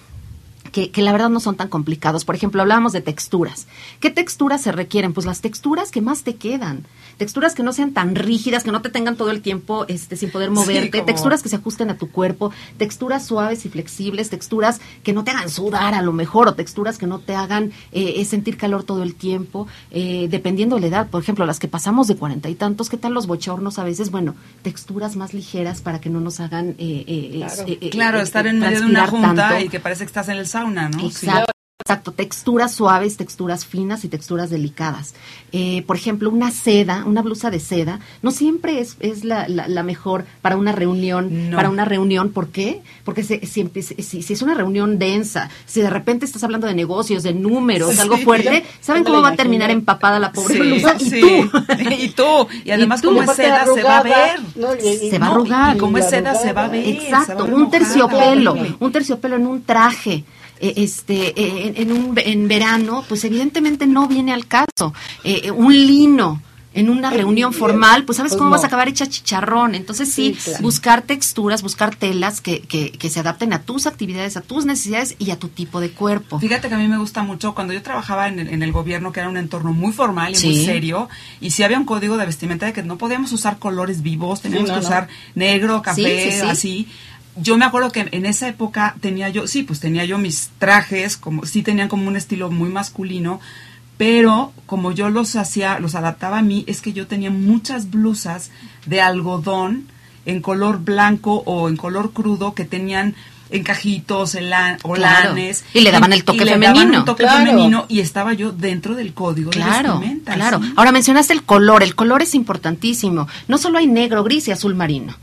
[0.77, 2.27] que, que la verdad no son tan complicados.
[2.27, 3.67] Por ejemplo, hablábamos de texturas.
[3.99, 5.15] ¿Qué texturas se requieren?
[5.15, 6.85] Pues las texturas que más te quedan.
[7.17, 10.31] Texturas que no sean tan rígidas, que no te tengan todo el tiempo este, sin
[10.31, 10.91] poder moverte.
[10.99, 12.53] como- Texturas que se ajusten a tu cuerpo.
[12.77, 14.29] Texturas suaves y flexibles.
[14.29, 16.47] Texturas que no te hagan sudar a lo mejor.
[16.49, 19.67] O texturas que no te hagan eh, sentir calor todo el tiempo.
[19.91, 21.09] Eh, dependiendo de la edad.
[21.09, 24.11] Por ejemplo, las que pasamos de cuarenta y tantos, ¿qué tal los bochornos a veces?
[24.11, 26.75] Bueno, texturas más ligeras para que no nos hagan...
[26.79, 27.63] eh, eh, Claro.
[27.67, 29.65] eh, eh, Claro, eh, estar en medio de una junta tanto.
[29.65, 31.01] y que parece que estás en el sauna, ¿no?
[31.01, 31.07] Sí.
[31.27, 31.53] Exacto.
[31.79, 35.15] Exacto, texturas suaves, texturas finas y texturas delicadas.
[35.53, 39.69] Eh, por ejemplo, una seda, una blusa de seda, no siempre es, es la, la,
[39.69, 41.51] la mejor para una reunión.
[41.51, 41.57] No.
[41.57, 42.83] Para una reunión, ¿por qué?
[43.05, 46.75] Porque se- siempre, si, si es una reunión densa, si de repente estás hablando de
[46.75, 48.01] negocios, de números, Sí.
[48.01, 50.97] algo fuerte, ¿saben cómo va a terminar empapada la pobre Sí, blusa?
[50.99, 51.51] Y tú.
[52.01, 52.49] y tú.
[52.65, 53.09] Y además, tú.
[53.09, 54.13] como es seda, se va a ver.
[54.13, 54.75] arrugada, ¿no?
[54.75, 55.77] Y- y- Se va a arrugar.
[55.77, 56.85] Y como es seda, se va a ver.
[56.85, 60.25] se va a Exacto, un terciopelo, un terciopelo en un traje.
[60.61, 64.93] Eh, Este, eh, en, en un, en verano, pues evidentemente no viene al caso.
[65.25, 66.43] Eh, eh, un lino
[66.75, 68.57] en una reunión formal, pues sabes Pues cómo no.
[68.57, 69.75] vas a acabar hecha chicharrón.
[69.75, 70.63] Entonces sí, Sí, claro.
[70.63, 75.17] buscar texturas, buscar telas que, que, que se adapten a tus actividades, a tus necesidades
[75.19, 76.39] y a tu tipo de cuerpo.
[76.39, 79.11] Fíjate que a mí me gusta mucho cuando yo trabajaba en el, en el gobierno,
[79.11, 80.49] que era un entorno muy formal y Sí.
[80.49, 81.09] muy serio,
[81.41, 84.69] y si había un código de vestimenta de que no podíamos usar colores vivos, teníamos
[84.69, 84.87] Sí, no, que no.
[84.89, 86.47] usar negro, café, Sí, sí, sí.
[86.47, 86.89] así.
[87.39, 91.17] Yo me acuerdo que en esa época tenía yo, sí, pues tenía yo mis trajes,
[91.17, 93.41] como sí tenían como un estilo muy masculino,
[93.99, 98.51] pero como yo los hacía, los adaptaba a mí, es que yo tenía muchas blusas
[98.87, 99.87] de algodón
[100.25, 103.15] en color blanco o en color crudo que tenían
[103.51, 105.65] encajitos, elan, olanes.
[105.73, 106.99] Y le daban el toque y le daban femenino.
[107.01, 107.45] un toque Claro.
[107.47, 110.35] femenino y estaba yo dentro del código de Claro, vestimenta.
[110.35, 110.61] claro.
[110.63, 110.73] ¿sí?
[110.77, 111.83] Ahora mencionaste el color.
[111.83, 113.29] El color es importantísimo.
[113.49, 115.15] No solo hay negro, gris y azul marino.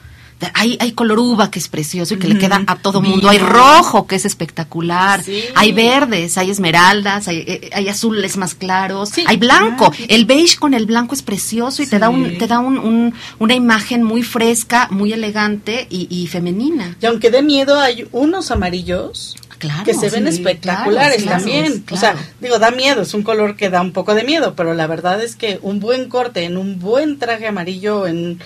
[0.54, 3.30] Hay, hay color uva que es precioso y que le queda a todo mundo.
[3.30, 5.24] Hay rojo que es espectacular.
[5.24, 5.44] Sí.
[5.56, 9.10] Hay verdes, hay esmeraldas, hay, eh, hay azules más claros.
[9.10, 9.24] Sí.
[9.28, 9.92] Hay blanco.
[9.94, 12.78] Ah, El beige con el blanco es precioso y te da, un, te da un,
[12.78, 16.98] un- una imagen muy fresca, muy elegante y, y femenina.
[17.02, 19.86] Y aunque dé miedo, hay unos amarillos Claro.
[19.86, 21.84] que se ven sí, espectaculares claro, también.
[21.86, 21.96] claro.
[21.96, 24.74] O sea, digo, da miedo, es un color que da un poco de miedo, pero
[24.74, 28.40] la verdad es que un buen corte en un buen traje amarillo, en,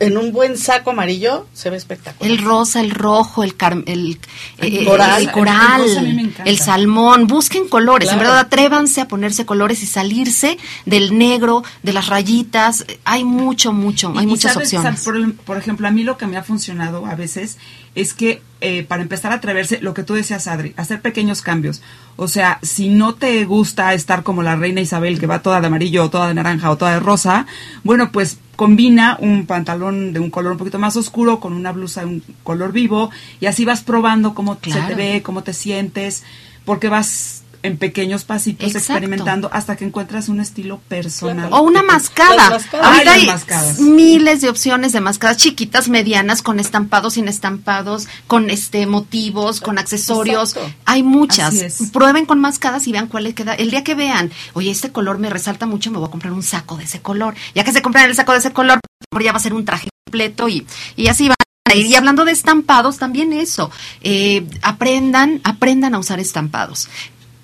[0.00, 2.30] en un buen saco amarillo, se ve espectacular.
[2.30, 4.18] El rosa, el rojo, el, car- el,
[4.58, 5.22] El eh, coral.
[5.22, 6.42] el coral, El encanta.
[6.44, 7.26] el salmón.
[7.26, 12.84] Busquen colores, en verdad atrévanse a ponerse colores y salirse del negro, de las rayitas.
[13.04, 15.02] Hay mucho, mucho, hay Y- muchas sabes, opciones.
[15.02, 17.58] por, por ejemplo, a mí lo que me ha funcionado a veces
[17.94, 21.82] es que eh, para empezar a atreverse, lo que tú decías, Adri, hacer pequeños cambios.
[22.16, 25.66] O sea, si no te gusta estar como la reina Isabel, que va toda de
[25.66, 27.44] amarillo, o toda de naranja, o toda de rosa,
[27.82, 32.00] bueno, pues combina un pantalón de un color un poquito más oscuro con una blusa
[32.00, 36.24] de un color vivo y así vas probando cómo se te ve, cómo te sientes,
[36.64, 37.33] porque vas
[37.64, 38.92] en pequeños pasitos Exacto.
[38.92, 41.48] experimentando hasta que encuentras un estilo personal.
[41.50, 42.48] O una mascada.
[42.48, 43.80] Ahorita Ay, hay mascadas.
[43.80, 49.78] miles de opciones de mascadas chiquitas, medianas, con estampados, sin estampados, con este motivos, con
[49.78, 50.50] accesorios.
[50.56, 50.74] Exacto.
[50.84, 51.54] Hay muchas.
[51.90, 53.54] Prueben con mascadas y vean cuál les queda.
[53.54, 56.42] El día que vean, oye, este color me resalta mucho, me voy a comprar un
[56.42, 57.34] saco de ese color.
[57.54, 58.78] Ya que se compran el saco de ese color,
[59.22, 61.36] ya va a ser un traje completo y, y así van.
[61.64, 61.86] a ir.
[61.86, 63.70] Y hablando de estampados, también eso.
[64.02, 66.88] Eh, aprendan, aprendan a usar estampados.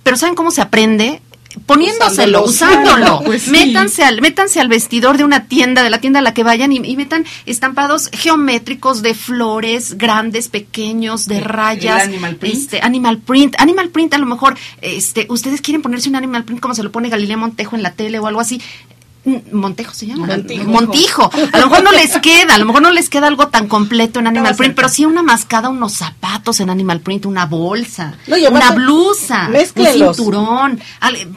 [0.03, 1.21] Pero ¿saben cómo se aprende?
[1.67, 2.85] Poniéndoselo, Usándolo.
[2.85, 3.23] usándolo.
[3.25, 3.51] Pues sí.
[3.51, 6.73] métanse, al, métanse al vestidor de una tienda, de la tienda a la que vayan
[6.73, 12.05] y, y metan estampados geométricos de flores, grandes, pequeños, de rayas.
[12.05, 12.55] el animal print.
[12.57, 13.55] Este, animal print.
[13.59, 16.93] Animal print, a lo mejor, este, ustedes quieren ponerse un animal print como se lo
[16.93, 18.61] pone Galilea Montejo en la tele o algo así.
[19.53, 20.27] Montejo se llama.
[20.27, 20.65] Montijo.
[20.65, 21.31] Montijo.
[21.53, 24.19] A lo mejor no les queda, a lo mejor no les queda algo tan completo
[24.19, 28.37] en Animal Print, pero sí una mascada, unos zapatos en Animal Print, una bolsa, No,
[28.51, 30.81] una blusa, un cinturón.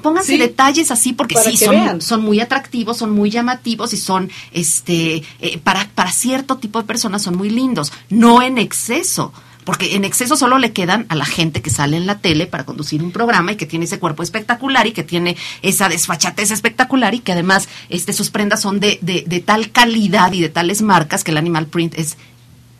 [0.01, 0.37] Pónganse Sí.
[0.37, 1.57] detalles así porque Para sí,
[1.99, 6.87] son muy atractivos, son muy llamativos y son, este, eh, para, para cierto tipo de
[6.87, 7.91] personas son muy lindos.
[8.09, 9.33] No en exceso.
[9.65, 12.65] Porque en exceso solo le quedan a la gente que sale en la tele para
[12.65, 17.13] conducir un programa y que tiene ese cuerpo espectacular y que tiene esa desfachatez espectacular
[17.15, 20.81] y que además este, sus prendas son de, de, de tal calidad y de tales
[20.81, 22.17] marcas que el animal print es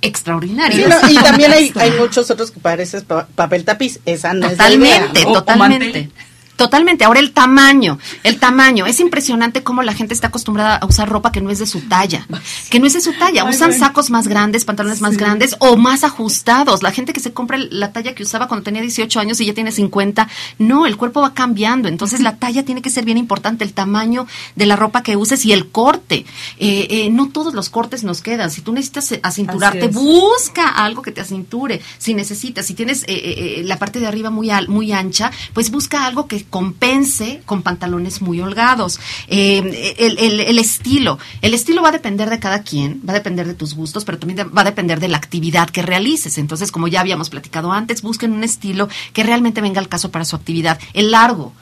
[0.01, 0.85] extraordinario.
[0.85, 3.99] Sí, no, y también hay, hay muchos otros que parecen pa- papel tapiz.
[4.05, 5.27] Esa no Totalmente, es la idea.
[5.27, 6.09] O- o totalmente.
[6.55, 7.03] Totalmente.
[7.03, 8.85] Ahora el tamaño, el tamaño.
[8.85, 11.81] Es impresionante cómo la gente está acostumbrada a usar ropa que no es de su
[11.81, 12.27] talla,
[12.69, 13.43] que no es de su talla.
[13.45, 16.83] Usan sacos más grandes, pantalones más grandes o más ajustados.
[16.83, 19.53] La gente que se compra la talla que usaba cuando tenía 18 años y ya
[19.53, 20.27] tiene 50,
[20.59, 21.87] no, el cuerpo va cambiando.
[21.89, 25.45] Entonces la talla tiene que ser bien importante, el tamaño de la ropa que uses
[25.45, 26.25] y el corte.
[26.59, 28.51] Eh, eh, no todos los cortes nos quedan.
[28.51, 31.81] Si tú necesitas acinturarte, busca algo que te acinture.
[31.97, 35.31] Si necesitas, si tienes eh, eh, eh, la parte de arriba muy, al- muy ancha,
[35.53, 38.99] pues busca algo que compense con pantalones muy holgados.
[39.27, 41.19] Eh, el, el- el estilo.
[41.41, 44.19] El estilo va a depender de cada quien, va a depender de tus gustos, pero
[44.19, 46.37] también va a depender de la actividad que realices.
[46.37, 50.25] Entonces, como ya habíamos platicado antes, busquen un estilo que realmente venga al caso para
[50.25, 50.79] su actividad.
[50.93, 51.53] El largo.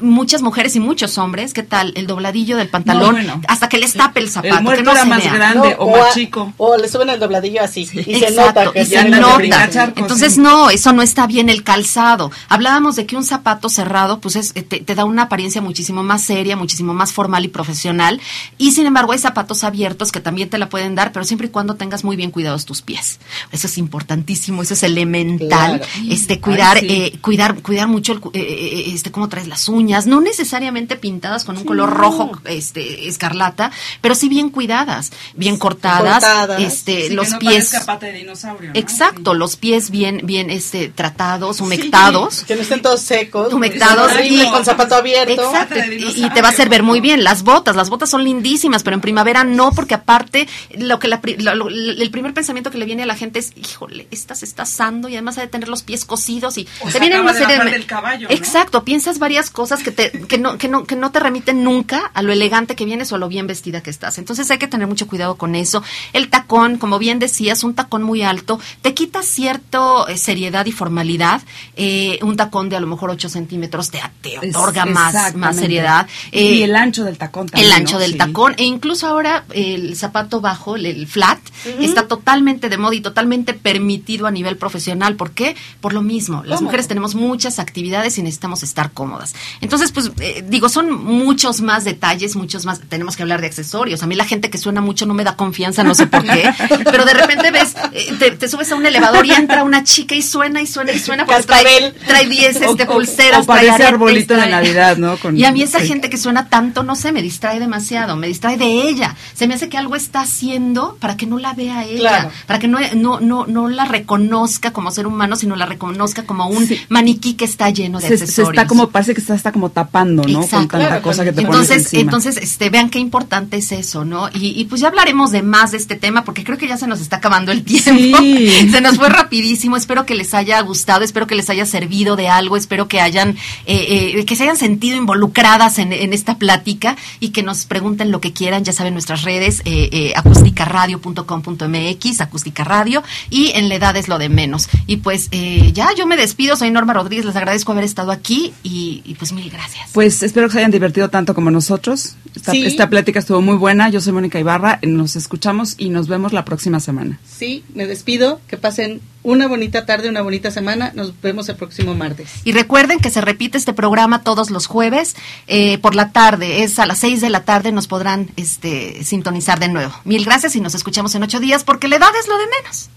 [0.00, 1.92] Muchas mujeres y muchos hombres, ¿qué tal?
[1.94, 3.40] El dobladillo del pantalón No, bueno.
[3.48, 4.56] hasta que les tape el zapato.
[4.56, 5.32] El muerto que no era se más vea.
[5.34, 6.52] grande o, más chico.
[6.56, 9.92] O le suben el dobladillo así y se Exacto, nota que y se nota.
[9.96, 10.40] Entonces, sí.
[10.40, 12.30] no, eso no está bien el calzado.
[12.48, 16.22] Hablábamos de que un zapato cerrado, pues es- te, te da una apariencia muchísimo más
[16.22, 18.20] seria, muchísimo más formal y profesional.
[18.58, 21.50] Y sin embargo, hay zapatos abiertos que también te la pueden dar, pero siempre y
[21.50, 23.18] cuando tengas muy bien cuidados tus pies.
[23.52, 25.80] Eso es importantísimo, eso es elemental.
[25.80, 25.84] Claro.
[26.08, 26.94] Este, cuidar, Ay, sí.
[26.94, 31.44] eh, cuidar, cuidar mucho el eh, eh, este, cómo traes las uñas, no necesariamente pintadas
[31.44, 33.70] con un color rojo, este, escarlata,
[34.02, 36.60] pero sí bien cuidadas, bien cortadas, Cortadas.
[36.62, 37.72] este, Sí, los que no pies.
[37.86, 38.78] pata de dinosaurio, ¿no?
[38.78, 42.44] Exacto, los pies bien, bien, este, tratados, humectados.
[42.44, 43.52] Que no estén todos secos.
[43.52, 45.42] Humectados y- con zapato abierto.
[45.42, 45.76] Exacto,
[46.16, 47.76] y, te va a hacer ver muy bien las botas.
[47.76, 51.54] Las botas son lindísimas, pero en primavera no, porque aparte lo que la pri- lo-
[51.54, 54.62] lo- el primer pensamiento que le viene a la gente es, híjole, esta se está
[54.64, 57.34] asando y además ha de tener los pies cosidos y O te se vienen una
[57.34, 58.34] serie del caballo, ¿no?
[58.34, 62.10] Exacto, piensas varias cosas que te que no que no que no te remiten nunca
[62.14, 64.18] a lo elegante que vienes o a lo bien vestida que estás.
[64.18, 65.82] Entonces hay que tener mucho cuidado con eso.
[66.12, 70.72] El tacón, como bien decías, un tacón muy alto te quita cierto eh, seriedad y
[70.72, 71.42] formalidad.
[71.76, 75.56] Eh, un tacón de a lo mejor 8 centímetros te, te Es- otorga más, más
[75.56, 76.06] seriedad.
[76.32, 77.66] y Eh, el ancho del tacón también.
[77.66, 78.00] el ancho ¿no?
[78.00, 78.18] del Sí.
[78.18, 81.38] tacón e incluso ahora el zapato bajo, el, el flat,
[81.80, 85.16] está totalmente de moda y totalmente permitido a nivel profesional.
[85.16, 85.56] ¿Por qué?
[85.80, 86.42] Por lo mismo.
[86.44, 89.34] Las mujeres tenemos muchas actividades y necesitamos estar cómodas.
[89.60, 92.80] Entonces, pues eh, digo, son muchos más detalles, muchos más.
[92.88, 94.02] Tenemos que hablar de accesorios.
[94.02, 96.50] A mí la gente que suena mucho no me da confianza, no sé por qué.
[96.84, 100.14] pero de repente ves, eh, te, te subes a un elevador y entra una chica
[100.14, 101.26] y suena y suena y suena.
[101.26, 101.94] porque trae, Cascabel.
[102.06, 103.40] trae 10 este, pulseras.
[103.42, 105.16] o parece trae arbolito de Navidad, ¿no?
[105.18, 105.88] Con- y a mí esa sí.
[105.88, 109.16] gente que suena tanto, no sé, me distrae demasiado, me distrae de ella.
[109.34, 112.30] Se me hace que algo está haciendo para que no la vea ella, Claro.
[112.46, 116.46] para que no, no, no, no la reconozca como ser humano, sino la reconozca como
[116.48, 116.80] un Sí.
[116.88, 118.54] maniquí que está lleno de Se, se accesorios.
[118.54, 120.42] está como, parece que se está como tapando, ¿no?
[120.42, 120.56] Exacto.
[120.56, 122.02] Con tanta Claro, cosa que te entonces, pones encima.
[122.02, 124.28] entonces, este, vean qué importante es eso, ¿no?
[124.32, 126.86] Y, y pues ya hablaremos de más de este tema, porque creo que ya se
[126.86, 127.90] nos está acabando el tiempo.
[128.18, 128.68] Sí.
[128.72, 129.76] se nos fue rapidísimo.
[129.76, 133.30] Espero que les haya gustado, espero que les haya servido de algo, espero que hayan,
[133.66, 138.10] eh, eh, que se hayan sentido involucradas en, en esta plática y que nos pregunten
[138.10, 138.64] lo que quieran.
[138.64, 144.18] Ya saben nuestras redes, eh, eh, acústicaradio.com.mx, acústica radio, y en la edad es lo
[144.18, 144.68] de menos.
[144.86, 148.52] Y pues eh, ya yo me despido, soy Norma Rodríguez, les agradezco haber estado aquí
[148.62, 149.90] y, y pues mil gracias.
[149.92, 152.16] Pues espero que se hayan divertido tanto como nosotros.
[152.34, 152.64] Esta, Sí.
[152.64, 153.88] esta plática estuvo muy buena.
[153.90, 154.78] Yo soy Mónica Ibarra.
[154.82, 157.18] Nos escuchamos y nos vemos la próxima semana.
[157.28, 158.40] Sí, me despido.
[158.48, 160.92] Que pasen una bonita tarde, una bonita semana.
[160.94, 162.28] Nos vemos el próximo martes.
[162.44, 165.16] Y recuerden que se repite este programa todos los jueves
[165.46, 166.62] eh, por la tarde.
[166.62, 169.92] Es a las seis de la tarde nos podrán este, sintonizar de nuevo.
[170.04, 172.90] Mil gracias y nos escuchamos en ocho días porque la edad es lo de menos.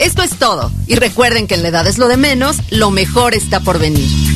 [0.00, 0.72] Esto es todo.
[0.86, 4.29] Y recuerden que en la edad es lo de menos, lo mejor está por venir.